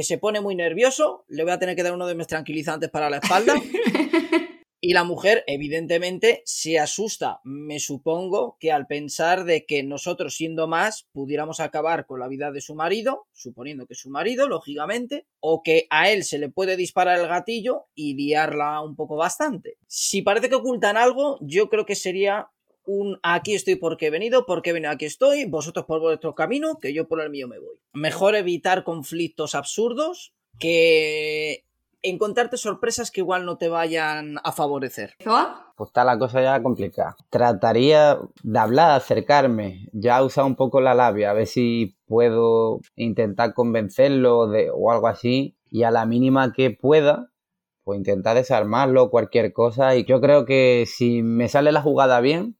[0.00, 2.88] que se pone muy nervioso, le voy a tener que dar uno de mis tranquilizantes
[2.88, 3.52] para la espalda.
[4.82, 10.68] Y la mujer, evidentemente, se asusta, me supongo, que al pensar de que nosotros, siendo
[10.68, 15.26] más, pudiéramos acabar con la vida de su marido, suponiendo que es su marido, lógicamente,
[15.38, 19.76] o que a él se le puede disparar el gatillo y liarla un poco bastante.
[19.86, 22.48] Si parece que ocultan algo, yo creo que sería
[22.90, 26.78] un aquí estoy porque he venido, porque he venido aquí estoy, vosotros por vuestro camino,
[26.80, 27.76] que yo por el mío me voy.
[27.92, 31.64] Mejor evitar conflictos absurdos que
[32.02, 35.14] encontrarte sorpresas que igual no te vayan a favorecer.
[35.76, 37.16] Pues está la cosa ya complicada.
[37.30, 43.54] Trataría de hablar, acercarme, ya usar un poco la labia, a ver si puedo intentar
[43.54, 45.56] convencerlo de, o algo así.
[45.70, 47.30] Y a la mínima que pueda,
[47.84, 49.94] pues intentar desarmarlo, cualquier cosa.
[49.94, 52.56] Y yo creo que si me sale la jugada bien,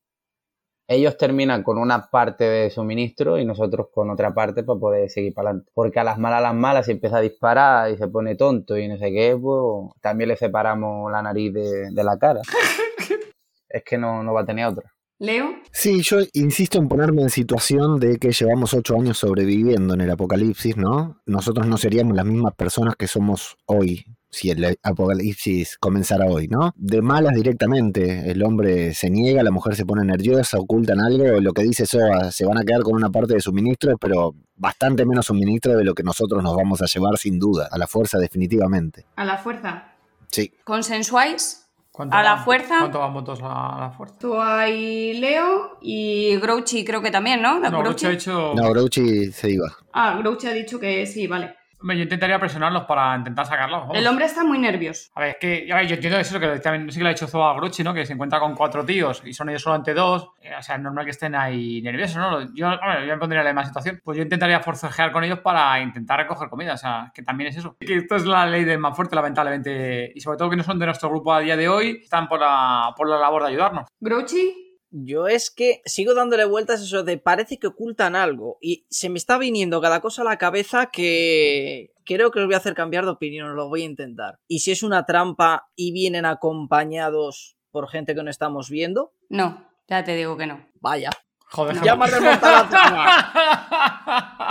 [0.90, 5.32] ellos terminan con una parte de suministro y nosotros con otra parte para poder seguir
[5.32, 5.70] para adelante.
[5.72, 8.76] Porque a las malas, a las malas, si empieza a disparar y se pone tonto
[8.76, 12.40] y no sé qué, pues también le separamos la nariz de, de la cara.
[13.68, 14.92] es que no, no va a tener otra.
[15.20, 20.00] Leo, Sí, yo insisto en ponerme en situación de que llevamos ocho años sobreviviendo en
[20.00, 21.20] el apocalipsis, ¿no?
[21.24, 26.72] Nosotros no seríamos las mismas personas que somos hoy si el apocalipsis comenzara hoy, ¿no?
[26.76, 31.52] De malas directamente, el hombre se niega, la mujer se pone nerviosa, ocultan algo, lo
[31.52, 35.26] que dice Soa, se van a quedar con una parte de suministro, pero bastante menos
[35.26, 39.06] suministro de lo que nosotros nos vamos a llevar sin duda, a la fuerza definitivamente.
[39.16, 39.94] A la fuerza.
[40.30, 40.52] Sí.
[40.64, 41.66] ¿Consensuáis?
[41.90, 42.78] ¿Cuánto ¿A la fuerza?
[42.78, 44.16] ¿Cuánto van votos a la fuerza?
[44.18, 47.58] Tú hay Leo y Grouchy creo que también, ¿no?
[47.58, 47.82] No.
[47.82, 48.52] Grouchy ha dicho...
[48.54, 49.66] No, Grouchy se iba.
[49.92, 51.56] Ah, Grouchy ha dicho que sí, vale.
[51.80, 53.80] Hombre, Yo intentaría presionarlos para intentar sacarlos.
[53.80, 53.96] vamos.
[53.96, 55.10] El hombre está muy nervioso.
[55.14, 57.12] A ver, es que a ver, yo entiendo eso que también sí que le ha
[57.12, 57.94] dicho Zoa Grucci, ¿no?
[57.94, 60.30] Que se encuentra con cuatro tíos y son ellos solamente dos.
[60.42, 62.54] Eh, o sea, es normal que estén ahí nerviosos, ¿no?
[62.54, 64.00] Yo, hombre, yo me pondría en la misma situación.
[64.04, 66.74] Pues yo intentaría forcejear con ellos para intentar recoger comida.
[66.74, 67.76] O sea, que también es eso.
[67.80, 70.12] Que esto es la ley del más fuerte, lamentablemente.
[70.14, 72.40] Y sobre todo que no son de nuestro grupo a día de hoy, están por
[72.40, 73.86] la, por la labor de ayudarnos.
[74.00, 78.86] Grouchy, Yo es que sigo dándole vueltas a eso de parece que ocultan algo y
[78.90, 82.58] se me está viniendo cada cosa a la cabeza que creo que os voy a
[82.58, 84.40] hacer cambiar de opinión, os lo voy a intentar.
[84.48, 89.68] Y si es una trampa y vienen acompañados por gente que no estamos viendo, no,
[89.88, 90.66] ya te digo que no.
[90.80, 91.10] vaya.
[91.52, 93.32] Joder, Ya me la trama.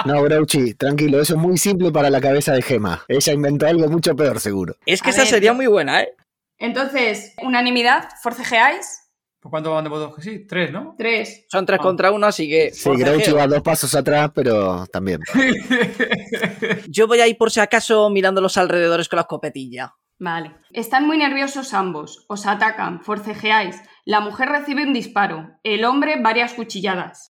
[0.06, 3.04] No, Grouchy, tranquilo, eso es muy simple para la cabeza de Gema.
[3.08, 4.76] Ella inventó algo mucho peor, seguro.
[4.86, 6.14] Es que A esa ver, sería muy buena, ¿eh?
[6.58, 9.09] Entonces, unanimidad, forcejeáis.
[9.40, 10.46] ¿Por cuánto van de votos que sí?
[10.46, 10.96] Tres, ¿no?
[10.98, 11.46] Tres.
[11.48, 11.84] Son tres Ah.
[11.84, 12.72] contra uno, así que...
[12.72, 12.90] Sí.
[12.90, 15.22] Grouchy va dos pasos atrás, pero también.
[16.88, 19.94] Yo voy a ir por si acaso mirando los alrededores con la escopetilla.
[20.20, 20.56] Vale.
[20.72, 22.26] Están muy nerviosos ambos.
[22.28, 23.78] Os atacan, forcejeáis.
[24.04, 25.52] La mujer recibe un disparo.
[25.64, 27.29] El hombre varias cuchilladas.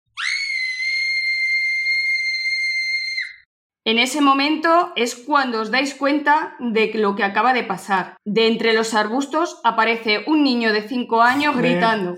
[3.87, 8.17] En ese momento es cuando os dais cuenta de lo que acaba de pasar.
[8.25, 11.73] De entre los arbustos aparece un niño de 5 años Joder.
[11.73, 12.15] gritando.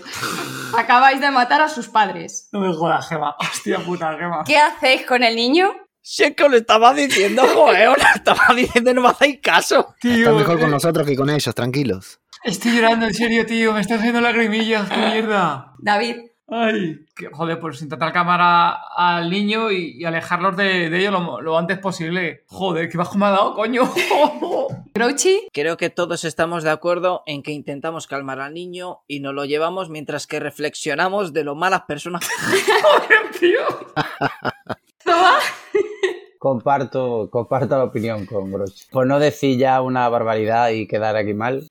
[0.74, 2.48] Acabáis de matar a sus padres.
[2.52, 3.36] No me jodas, Gema.
[3.38, 4.44] Hostia puta, Gema.
[4.46, 5.74] ¿Qué hacéis con el niño?
[6.00, 9.08] Si es que os lo estaba diciendo, joder, os lo estaba diciendo y no me
[9.08, 9.94] hacéis caso.
[10.00, 12.18] Tío, Están mejor con eh, nosotros que con ellos, tranquilos.
[12.44, 13.74] Estoy llorando, en serio, tío.
[13.74, 14.88] Me están haciendo lagrimillas.
[14.88, 15.74] ¡Qué mierda!
[15.80, 16.16] David,
[16.50, 21.42] Ay, que, joder, pues intentar cámara al niño y, y alejarlos de, de ello lo,
[21.42, 22.44] lo antes posible.
[22.46, 23.82] Joder, qué bajo me ha dado, coño.
[24.94, 29.34] Grouchy, Creo que todos estamos de acuerdo en que intentamos calmar al niño y nos
[29.34, 32.26] lo llevamos mientras que reflexionamos de lo malas personas
[32.82, 33.60] Joder, tío.
[36.38, 38.88] Comparto, comparto la opinión con Groch.
[38.90, 41.68] Por no decir ya una barbaridad y quedar aquí mal.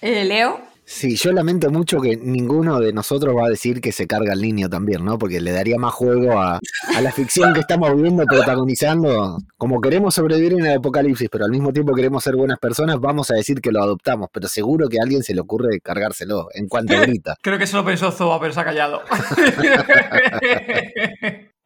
[0.00, 4.06] eh, Leo, Sí, yo lamento mucho que ninguno de nosotros va a decir que se
[4.06, 5.18] carga al niño también, ¿no?
[5.18, 6.58] Porque le daría más juego a,
[6.96, 9.36] a la ficción que estamos viendo, protagonizando.
[9.58, 13.30] Como queremos sobrevivir en el apocalipsis, pero al mismo tiempo queremos ser buenas personas, vamos
[13.30, 16.68] a decir que lo adoptamos, pero seguro que a alguien se le ocurre cargárselo en
[16.68, 17.36] cuanto grita.
[17.42, 19.02] Creo que eso lo pensó Zoa, pero se ha callado.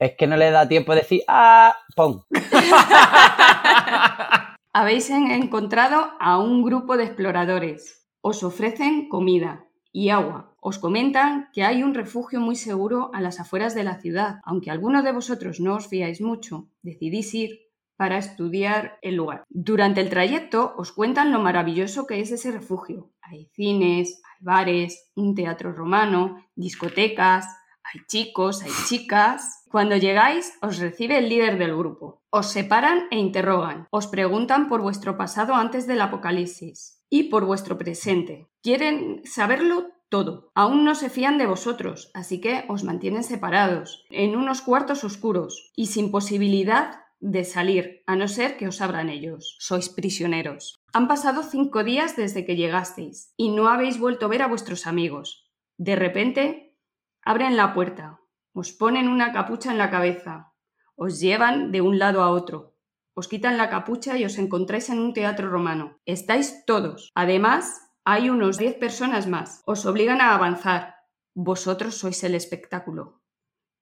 [0.01, 1.77] Es que no le da tiempo de decir, ¡ah!
[1.95, 2.23] ¡Pum!
[4.73, 8.02] habéis en- encontrado a un grupo de exploradores.
[8.25, 10.55] Os ofrecen comida y agua.
[10.61, 14.39] Os comentan que hay un refugio muy seguro a las afueras de la ciudad.
[14.45, 17.51] Aunque algunos de vosotros no os fiáis mucho, decidís ir
[17.97, 19.43] para estudiar el lugar.
[19.49, 23.11] Durante el trayecto os cuentan lo maravilloso que es ese refugio.
[23.23, 27.45] Hay cines, hay bares, un teatro romano, discotecas,
[27.83, 29.65] hay chicos, hay chicas.
[29.69, 32.23] Cuando llegáis, os recibe el líder del grupo.
[32.31, 33.89] Os separan e interrogan.
[33.91, 38.49] Os preguntan por vuestro pasado antes del apocalipsis y por vuestro presente.
[38.63, 40.51] Quieren saberlo todo.
[40.55, 45.73] Aún no se fían de vosotros, así que os mantienen separados, en unos cuartos oscuros
[45.77, 49.59] y sin posibilidad de salir, a no ser que os abran ellos.
[49.61, 50.81] Sois prisioneros.
[50.95, 54.87] Han pasado cinco días desde que llegasteis y no habéis vuelto a ver a vuestros
[54.87, 55.53] amigos.
[55.77, 56.79] De repente,
[57.21, 58.21] abren la puerta,
[58.55, 60.55] os ponen una capucha en la cabeza,
[60.97, 62.72] os llevan de un lado a otro,
[63.15, 65.99] os quitan la capucha y os encontráis en un teatro romano.
[66.07, 67.11] Estáis todos.
[67.15, 69.63] Además, hay unos 10 personas más.
[69.67, 70.97] Os obligan a avanzar.
[71.35, 73.23] Vosotros sois el espectáculo.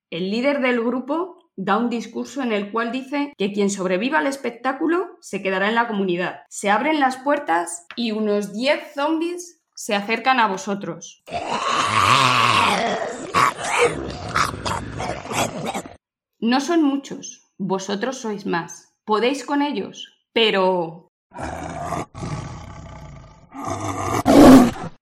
[0.09, 4.27] El líder del grupo da un discurso en el cual dice que quien sobreviva al
[4.27, 6.41] espectáculo se quedará en la comunidad.
[6.49, 11.23] Se abren las puertas y unos 10 zombies se acercan a vosotros.
[16.39, 18.90] No son muchos, vosotros sois más.
[19.05, 21.09] Podéis con ellos, pero...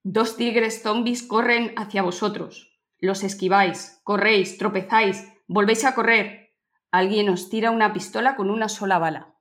[0.04, 2.80] Dos tigres zombies corren hacia vosotros.
[3.00, 6.56] Los esquiváis, corréis, tropezáis, volvéis a correr.
[6.92, 9.36] Alguien os tira una pistola con una sola bala.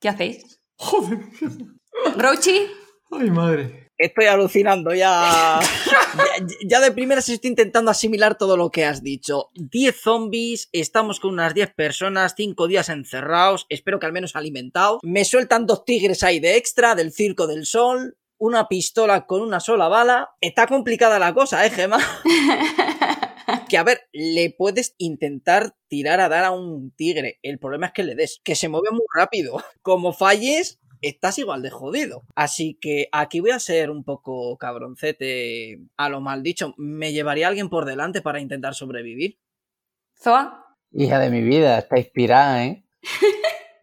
[0.00, 0.60] ¿Qué hacéis?
[0.76, 1.20] Joder.
[2.16, 2.68] Rochi,
[3.10, 3.87] Ay, madre.
[3.98, 5.58] Estoy alucinando ya.
[6.16, 6.46] ya.
[6.64, 9.50] ya de primeras estoy intentando asimilar todo lo que has dicho.
[9.54, 15.00] 10 zombies, estamos con unas 10 personas, 5 días encerrados, espero que al menos alimentados.
[15.02, 18.16] Me sueltan dos tigres ahí de extra del circo del sol.
[18.40, 20.30] Una pistola con una sola bala.
[20.40, 21.98] Está complicada la cosa, ¿eh, Gemma?
[23.68, 27.38] que a ver, le puedes intentar tirar a dar a un tigre.
[27.42, 29.62] El problema es que le des, que se mueve muy rápido.
[29.82, 32.22] Como falles, estás igual de jodido.
[32.34, 36.74] Así que aquí voy a ser un poco cabroncete a lo mal dicho.
[36.76, 39.38] ¿Me llevaría alguien por delante para intentar sobrevivir?
[40.20, 40.76] Zoa.
[40.92, 42.84] Hija de mi vida, está inspirada, ¿eh?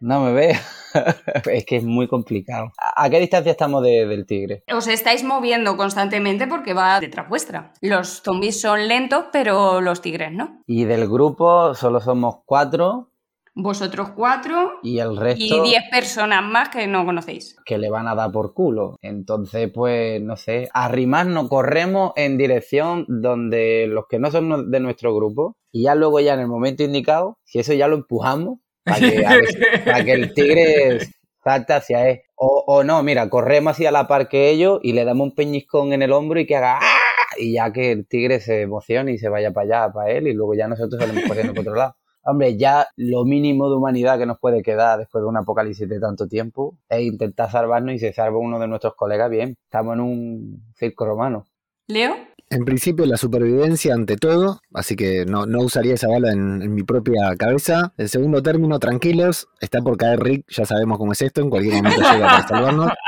[0.00, 0.56] No me ve.
[1.52, 2.72] es que es muy complicado.
[2.78, 4.62] ¿A qué distancia estamos de, del tigre?
[4.72, 7.72] Os estáis moviendo constantemente porque va detrás vuestra.
[7.80, 10.62] Los zombies son lentos, pero los tigres no.
[10.66, 13.10] Y del grupo solo somos cuatro.
[13.58, 14.80] Vosotros cuatro.
[14.82, 15.42] Y el resto.
[15.42, 17.56] Y diez personas más que no conocéis.
[17.64, 18.98] Que le van a dar por culo.
[19.00, 20.68] Entonces, pues, no sé.
[20.74, 25.56] Arrimarnos, corremos en dirección donde los que no son de nuestro grupo.
[25.72, 29.18] Y ya luego, ya en el momento indicado, si eso ya lo empujamos, para que,
[29.20, 29.44] ver,
[29.86, 30.98] para que el tigre
[31.42, 32.20] salte hacia él.
[32.34, 35.94] O, o, no, mira, corremos hacia la par que ellos y le damos un peñiscón
[35.94, 37.06] en el hombro y que haga ¡Ah!
[37.38, 40.34] y ya que el tigre se emocione y se vaya para allá, para él, y
[40.34, 41.96] luego ya nosotros salimos corriendo por otro lado.
[42.28, 46.00] Hombre, ya lo mínimo de humanidad que nos puede quedar después de un apocalipsis de
[46.00, 49.56] tanto tiempo es intentar salvarnos y se salva uno de nuestros colegas bien.
[49.62, 51.46] Estamos en un circo romano.
[51.86, 52.16] ¿Leo?
[52.48, 56.74] En principio la supervivencia ante todo, así que no, no usaría esa bala en, en,
[56.74, 57.92] mi propia cabeza.
[57.98, 61.74] En segundo término, tranquilos, está por caer Rick, ya sabemos cómo es esto, en cualquier
[61.74, 62.92] momento llega para salvarnos.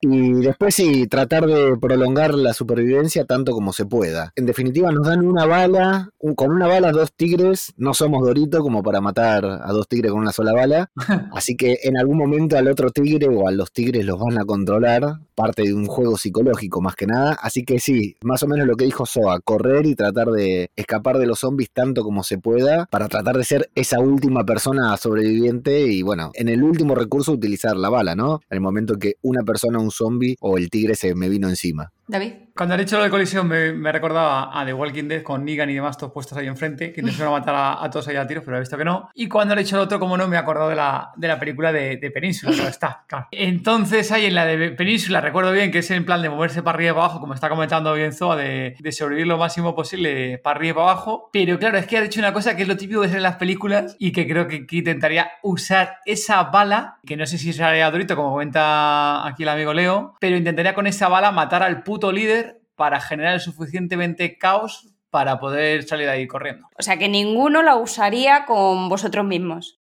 [0.00, 4.32] Y después sí, tratar de prolongar la supervivencia tanto como se pueda.
[4.36, 8.60] En definitiva, nos dan una bala, un, con una bala dos tigres, no somos Dorito
[8.60, 10.90] como para matar a dos tigres con una sola bala,
[11.32, 14.44] así que en algún momento al otro tigre o a los tigres los van a
[14.44, 18.61] controlar, parte de un juego psicológico más que nada, así que sí, más o menos
[18.66, 22.38] lo que dijo Soa, correr y tratar de escapar de los zombies tanto como se
[22.38, 27.32] pueda para tratar de ser esa última persona sobreviviente y bueno, en el último recurso
[27.32, 28.40] utilizar la bala, ¿no?
[28.50, 31.92] En el momento que una persona, un zombie o el tigre se me vino encima.
[32.12, 32.32] David.
[32.54, 35.70] Cuando has dicho lo de colisión me, me, recordaba a The Walking Dead con Negan
[35.70, 38.44] y demás todos puestos ahí enfrente, que intentaron matar a, a, todos ahí a tiros,
[38.44, 39.08] pero he visto que no.
[39.14, 41.38] Y cuando he dicho el otro, como no, me he acordado de la, de la
[41.38, 43.28] película de, de Península, pero está, claro.
[43.30, 46.76] Entonces ahí en la de Península, recuerdo bien que es en plan de moverse para
[46.76, 50.38] arriba y para abajo, como está comentando bien Zoa, de, de sobrevivir lo máximo posible
[50.38, 51.30] para arriba y para abajo.
[51.32, 53.22] Pero claro, es que ha dicho una cosa que es lo típico que es en
[53.22, 57.54] las películas y que creo que, que intentaría usar esa bala, que no sé si
[57.54, 61.82] sería durito, como comenta aquí el amigo Leo, pero intentaría con esa bala matar al
[61.82, 66.66] puto líder para generar el suficientemente caos para poder salir de ahí corriendo.
[66.78, 69.78] O sea que ninguno la usaría con vosotros mismos.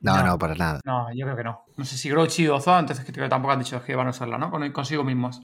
[0.00, 0.80] No, no, no, para nada.
[0.84, 1.64] No, yo creo que no.
[1.76, 4.38] No sé si Grouchy o Zoa, entonces que tampoco han dicho que van a usarla,
[4.38, 4.50] ¿no?
[4.50, 5.42] Con, consigo mismos.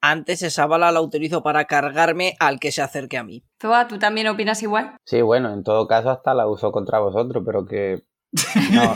[0.00, 3.44] Antes esa bala la utilizo para cargarme al que se acerque a mí.
[3.60, 4.96] Zoa, ¿tú también opinas igual?
[5.04, 8.04] Sí, bueno, en todo caso hasta la uso contra vosotros, pero que
[8.72, 8.94] no,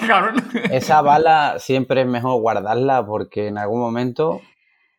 [0.70, 4.42] esa bala siempre es mejor guardarla porque en algún momento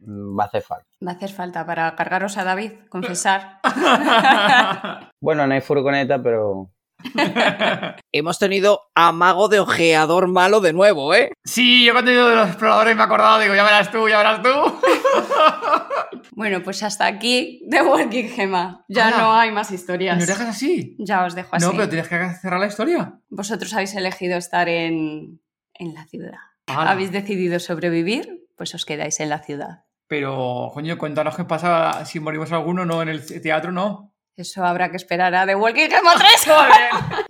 [0.06, 0.88] va a hacer falta.
[1.06, 3.60] Va a hacer falta para cargaros a David, confesar.
[5.22, 6.72] bueno, no hay furgoneta, pero.
[8.12, 11.32] Hemos tenido a mago de ojeador malo de nuevo, ¿eh?
[11.44, 14.08] Sí, yo cuando he ido de los exploradores me he acordado, digo, ya verás tú,
[14.08, 14.50] ya verás tú.
[16.32, 18.86] bueno, pues hasta aquí The Walking Gema.
[18.88, 20.18] Ya ah, no hay más historias.
[20.18, 20.96] ¿Me dejas así?
[21.00, 21.66] Ya os dejo así.
[21.66, 23.20] No, pero tienes que cerrar la historia.
[23.30, 25.42] Vosotros habéis elegido estar en,
[25.74, 26.38] en la ciudad.
[26.68, 29.84] Habéis decidido sobrevivir, pues os quedáis en la ciudad.
[30.14, 34.14] Pero, coño, cuéntanos qué pasa si morimos alguno, no en el teatro, no.
[34.38, 36.48] Eso habrá que esperar a The Walking Gema 3.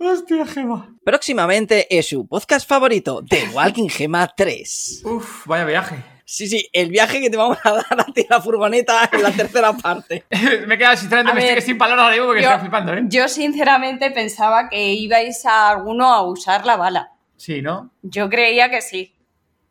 [0.00, 0.94] Hostia, Gema.
[1.02, 5.00] Próximamente es su podcast favorito, The Walking Gema 3.
[5.06, 5.96] Uf, vaya viaje.
[6.26, 9.30] Sí, sí, el viaje que te vamos a dar a ti la furgoneta en la
[9.30, 10.26] tercera parte.
[10.66, 13.04] me queda sinceramente, me estoy sin palabras de porque yo, estoy flipando, ¿eh?
[13.06, 17.12] Yo sinceramente pensaba que ibais a alguno a usar la bala.
[17.38, 17.92] Sí, ¿no?
[18.02, 19.14] Yo creía que sí.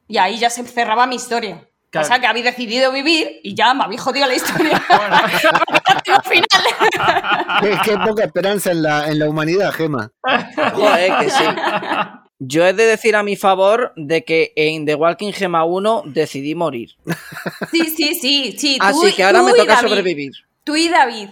[0.07, 1.69] Y ahí ya se cerraba mi historia.
[1.93, 2.07] Claro.
[2.07, 4.83] O sea, que habéis decidido vivir y ya me habéis jodido la historia.
[6.23, 6.47] final.
[7.61, 10.11] qué, qué poca esperanza en la, en la humanidad, Gema.
[10.73, 11.43] Joder, que sí.
[12.39, 16.55] Yo he de decir a mi favor de que en The Walking Gema 1 decidí
[16.55, 16.95] morir.
[17.69, 18.55] Sí, sí, sí.
[18.57, 18.77] sí.
[18.79, 20.31] Tú, Así que ahora me toca David, sobrevivir.
[20.63, 21.29] Tú y David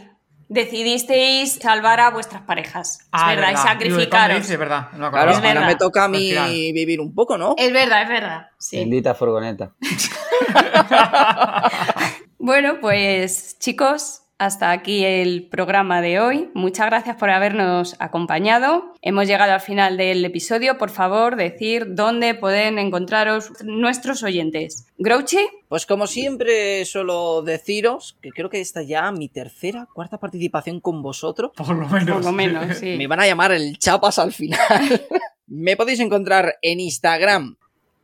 [0.51, 3.07] decidisteis salvar a vuestras parejas.
[3.11, 4.49] Ah, es verdad, y Digo, de Tom sacrificaros.
[4.49, 4.87] Es verdad.
[4.93, 5.31] No me Claro.
[5.31, 5.67] Es ahora verdad.
[5.67, 6.49] me toca a mí final.
[6.51, 7.55] vivir un poco, ¿no?
[7.57, 8.47] Es verdad, es verdad.
[8.57, 8.77] Sí.
[8.79, 9.71] Bendita furgoneta.
[12.43, 16.49] Bueno, pues chicos, hasta aquí el programa de hoy.
[16.55, 18.91] Muchas gracias por habernos acompañado.
[19.03, 20.79] Hemos llegado al final del episodio.
[20.79, 24.87] Por favor, decir dónde pueden encontraros nuestros oyentes.
[24.97, 25.47] Grouchy.
[25.67, 31.03] Pues como siempre suelo deciros que creo que esta ya mi tercera, cuarta participación con
[31.03, 31.51] vosotros.
[31.55, 32.15] Por lo menos.
[32.15, 32.95] Por lo menos, sí.
[32.97, 34.59] Me van a llamar el chapas al final.
[35.45, 37.57] Me podéis encontrar en Instagram,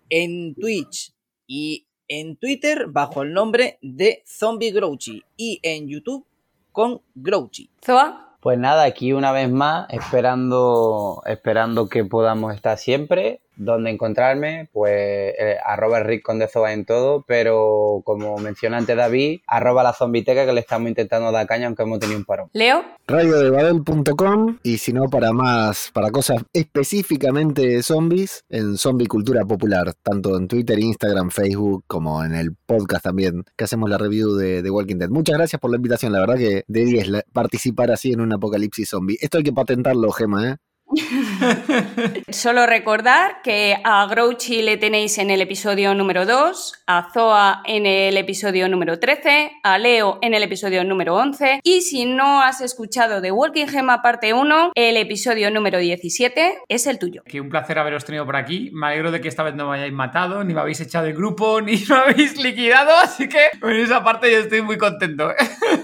[0.08, 1.14] en Twitch
[1.48, 6.26] y en Twitter bajo el nombre de Zombie Grouchy y en YouTube
[6.72, 7.70] con Grouchy.
[7.84, 8.38] Zoa.
[8.40, 13.42] Pues nada, aquí una vez más, esperando, esperando que podamos estar siempre.
[13.58, 14.70] ¿Dónde encontrarme?
[14.72, 20.46] Pues eh, arroba Rick Condezoa en todo, pero como menciona antes David, arroba la zombiteca
[20.46, 22.50] que le estamos intentando dar caña aunque hemos tenido un parón.
[22.54, 22.84] Leo.
[23.08, 29.94] radiodebabel.com y si no para más, para cosas específicamente de zombies, en Zombie Cultura Popular,
[30.04, 34.62] tanto en Twitter, Instagram, Facebook, como en el podcast también, que hacemos la review de,
[34.62, 35.10] de Walking Dead.
[35.10, 38.34] Muchas gracias por la invitación, la verdad que de 10 la- participar así en un
[38.34, 39.18] apocalipsis zombie.
[39.22, 40.56] Esto hay que patentarlo, Gema, ¿eh?
[42.30, 47.86] Solo recordar que a Grouchy le tenéis en el episodio número 2, a Zoa en
[47.86, 52.62] el episodio número 13, a Leo en el episodio número 11 y si no has
[52.62, 57.24] escuchado The Walking Gema parte 1, el episodio número 17 es el tuyo.
[57.26, 58.70] Que un placer haberos tenido por aquí.
[58.74, 61.16] Me alegro de que esta vez no me hayáis matado, ni me habéis echado del
[61.16, 62.92] grupo, ni me habéis liquidado.
[63.04, 65.32] Así que en esa parte yo estoy muy contento.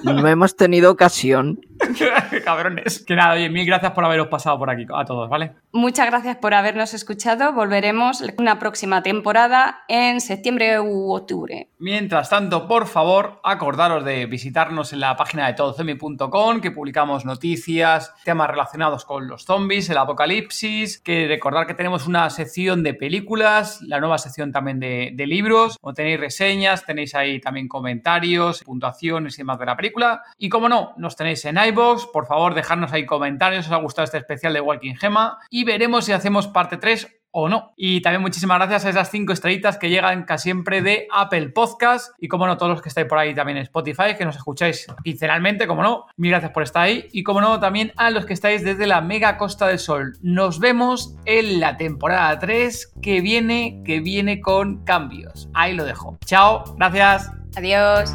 [0.04, 1.60] No hemos tenido ocasión.
[2.46, 3.04] Cabrones.
[3.06, 5.54] Que nada, oye, mil gracias por haberos pasado por aquí a todos, ¿vale?
[5.72, 7.54] Muchas gracias por habernos escuchado.
[7.54, 11.70] Volveremos una próxima temporada en septiembre u octubre.
[11.80, 18.14] Mientras tanto, por favor, acordaros de visitarnos en la página de todozombie.com, que publicamos noticias,
[18.24, 23.82] temas relacionados con los zombies, el apocalipsis, que recordar que tenemos una sección de películas,
[23.82, 29.36] la nueva sección también de, de libros, o tenéis reseñas, tenéis ahí también comentarios, puntuaciones
[29.36, 30.22] y demás de la película.
[30.38, 34.06] Y como no, nos tenéis en por favor, dejadnos ahí comentarios, si os ha gustado
[34.06, 37.74] este especial de Walking Gema, y veremos si hacemos parte 3 o no.
[37.76, 42.14] Y también muchísimas gracias a esas cinco estrellitas que llegan casi siempre de Apple Podcast
[42.20, 44.88] y como no, todos los que estáis por ahí también en Spotify, que nos escucháis
[45.04, 48.34] quincenalmente, como no, mil gracias por estar ahí y como no, también a los que
[48.34, 50.14] estáis desde la mega Costa del Sol.
[50.22, 55.50] Nos vemos en la temporada 3 que viene, que viene con cambios.
[55.54, 56.18] Ahí lo dejo.
[56.26, 57.32] Chao, gracias.
[57.56, 58.14] Adiós.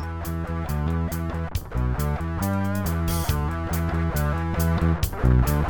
[5.28, 5.67] you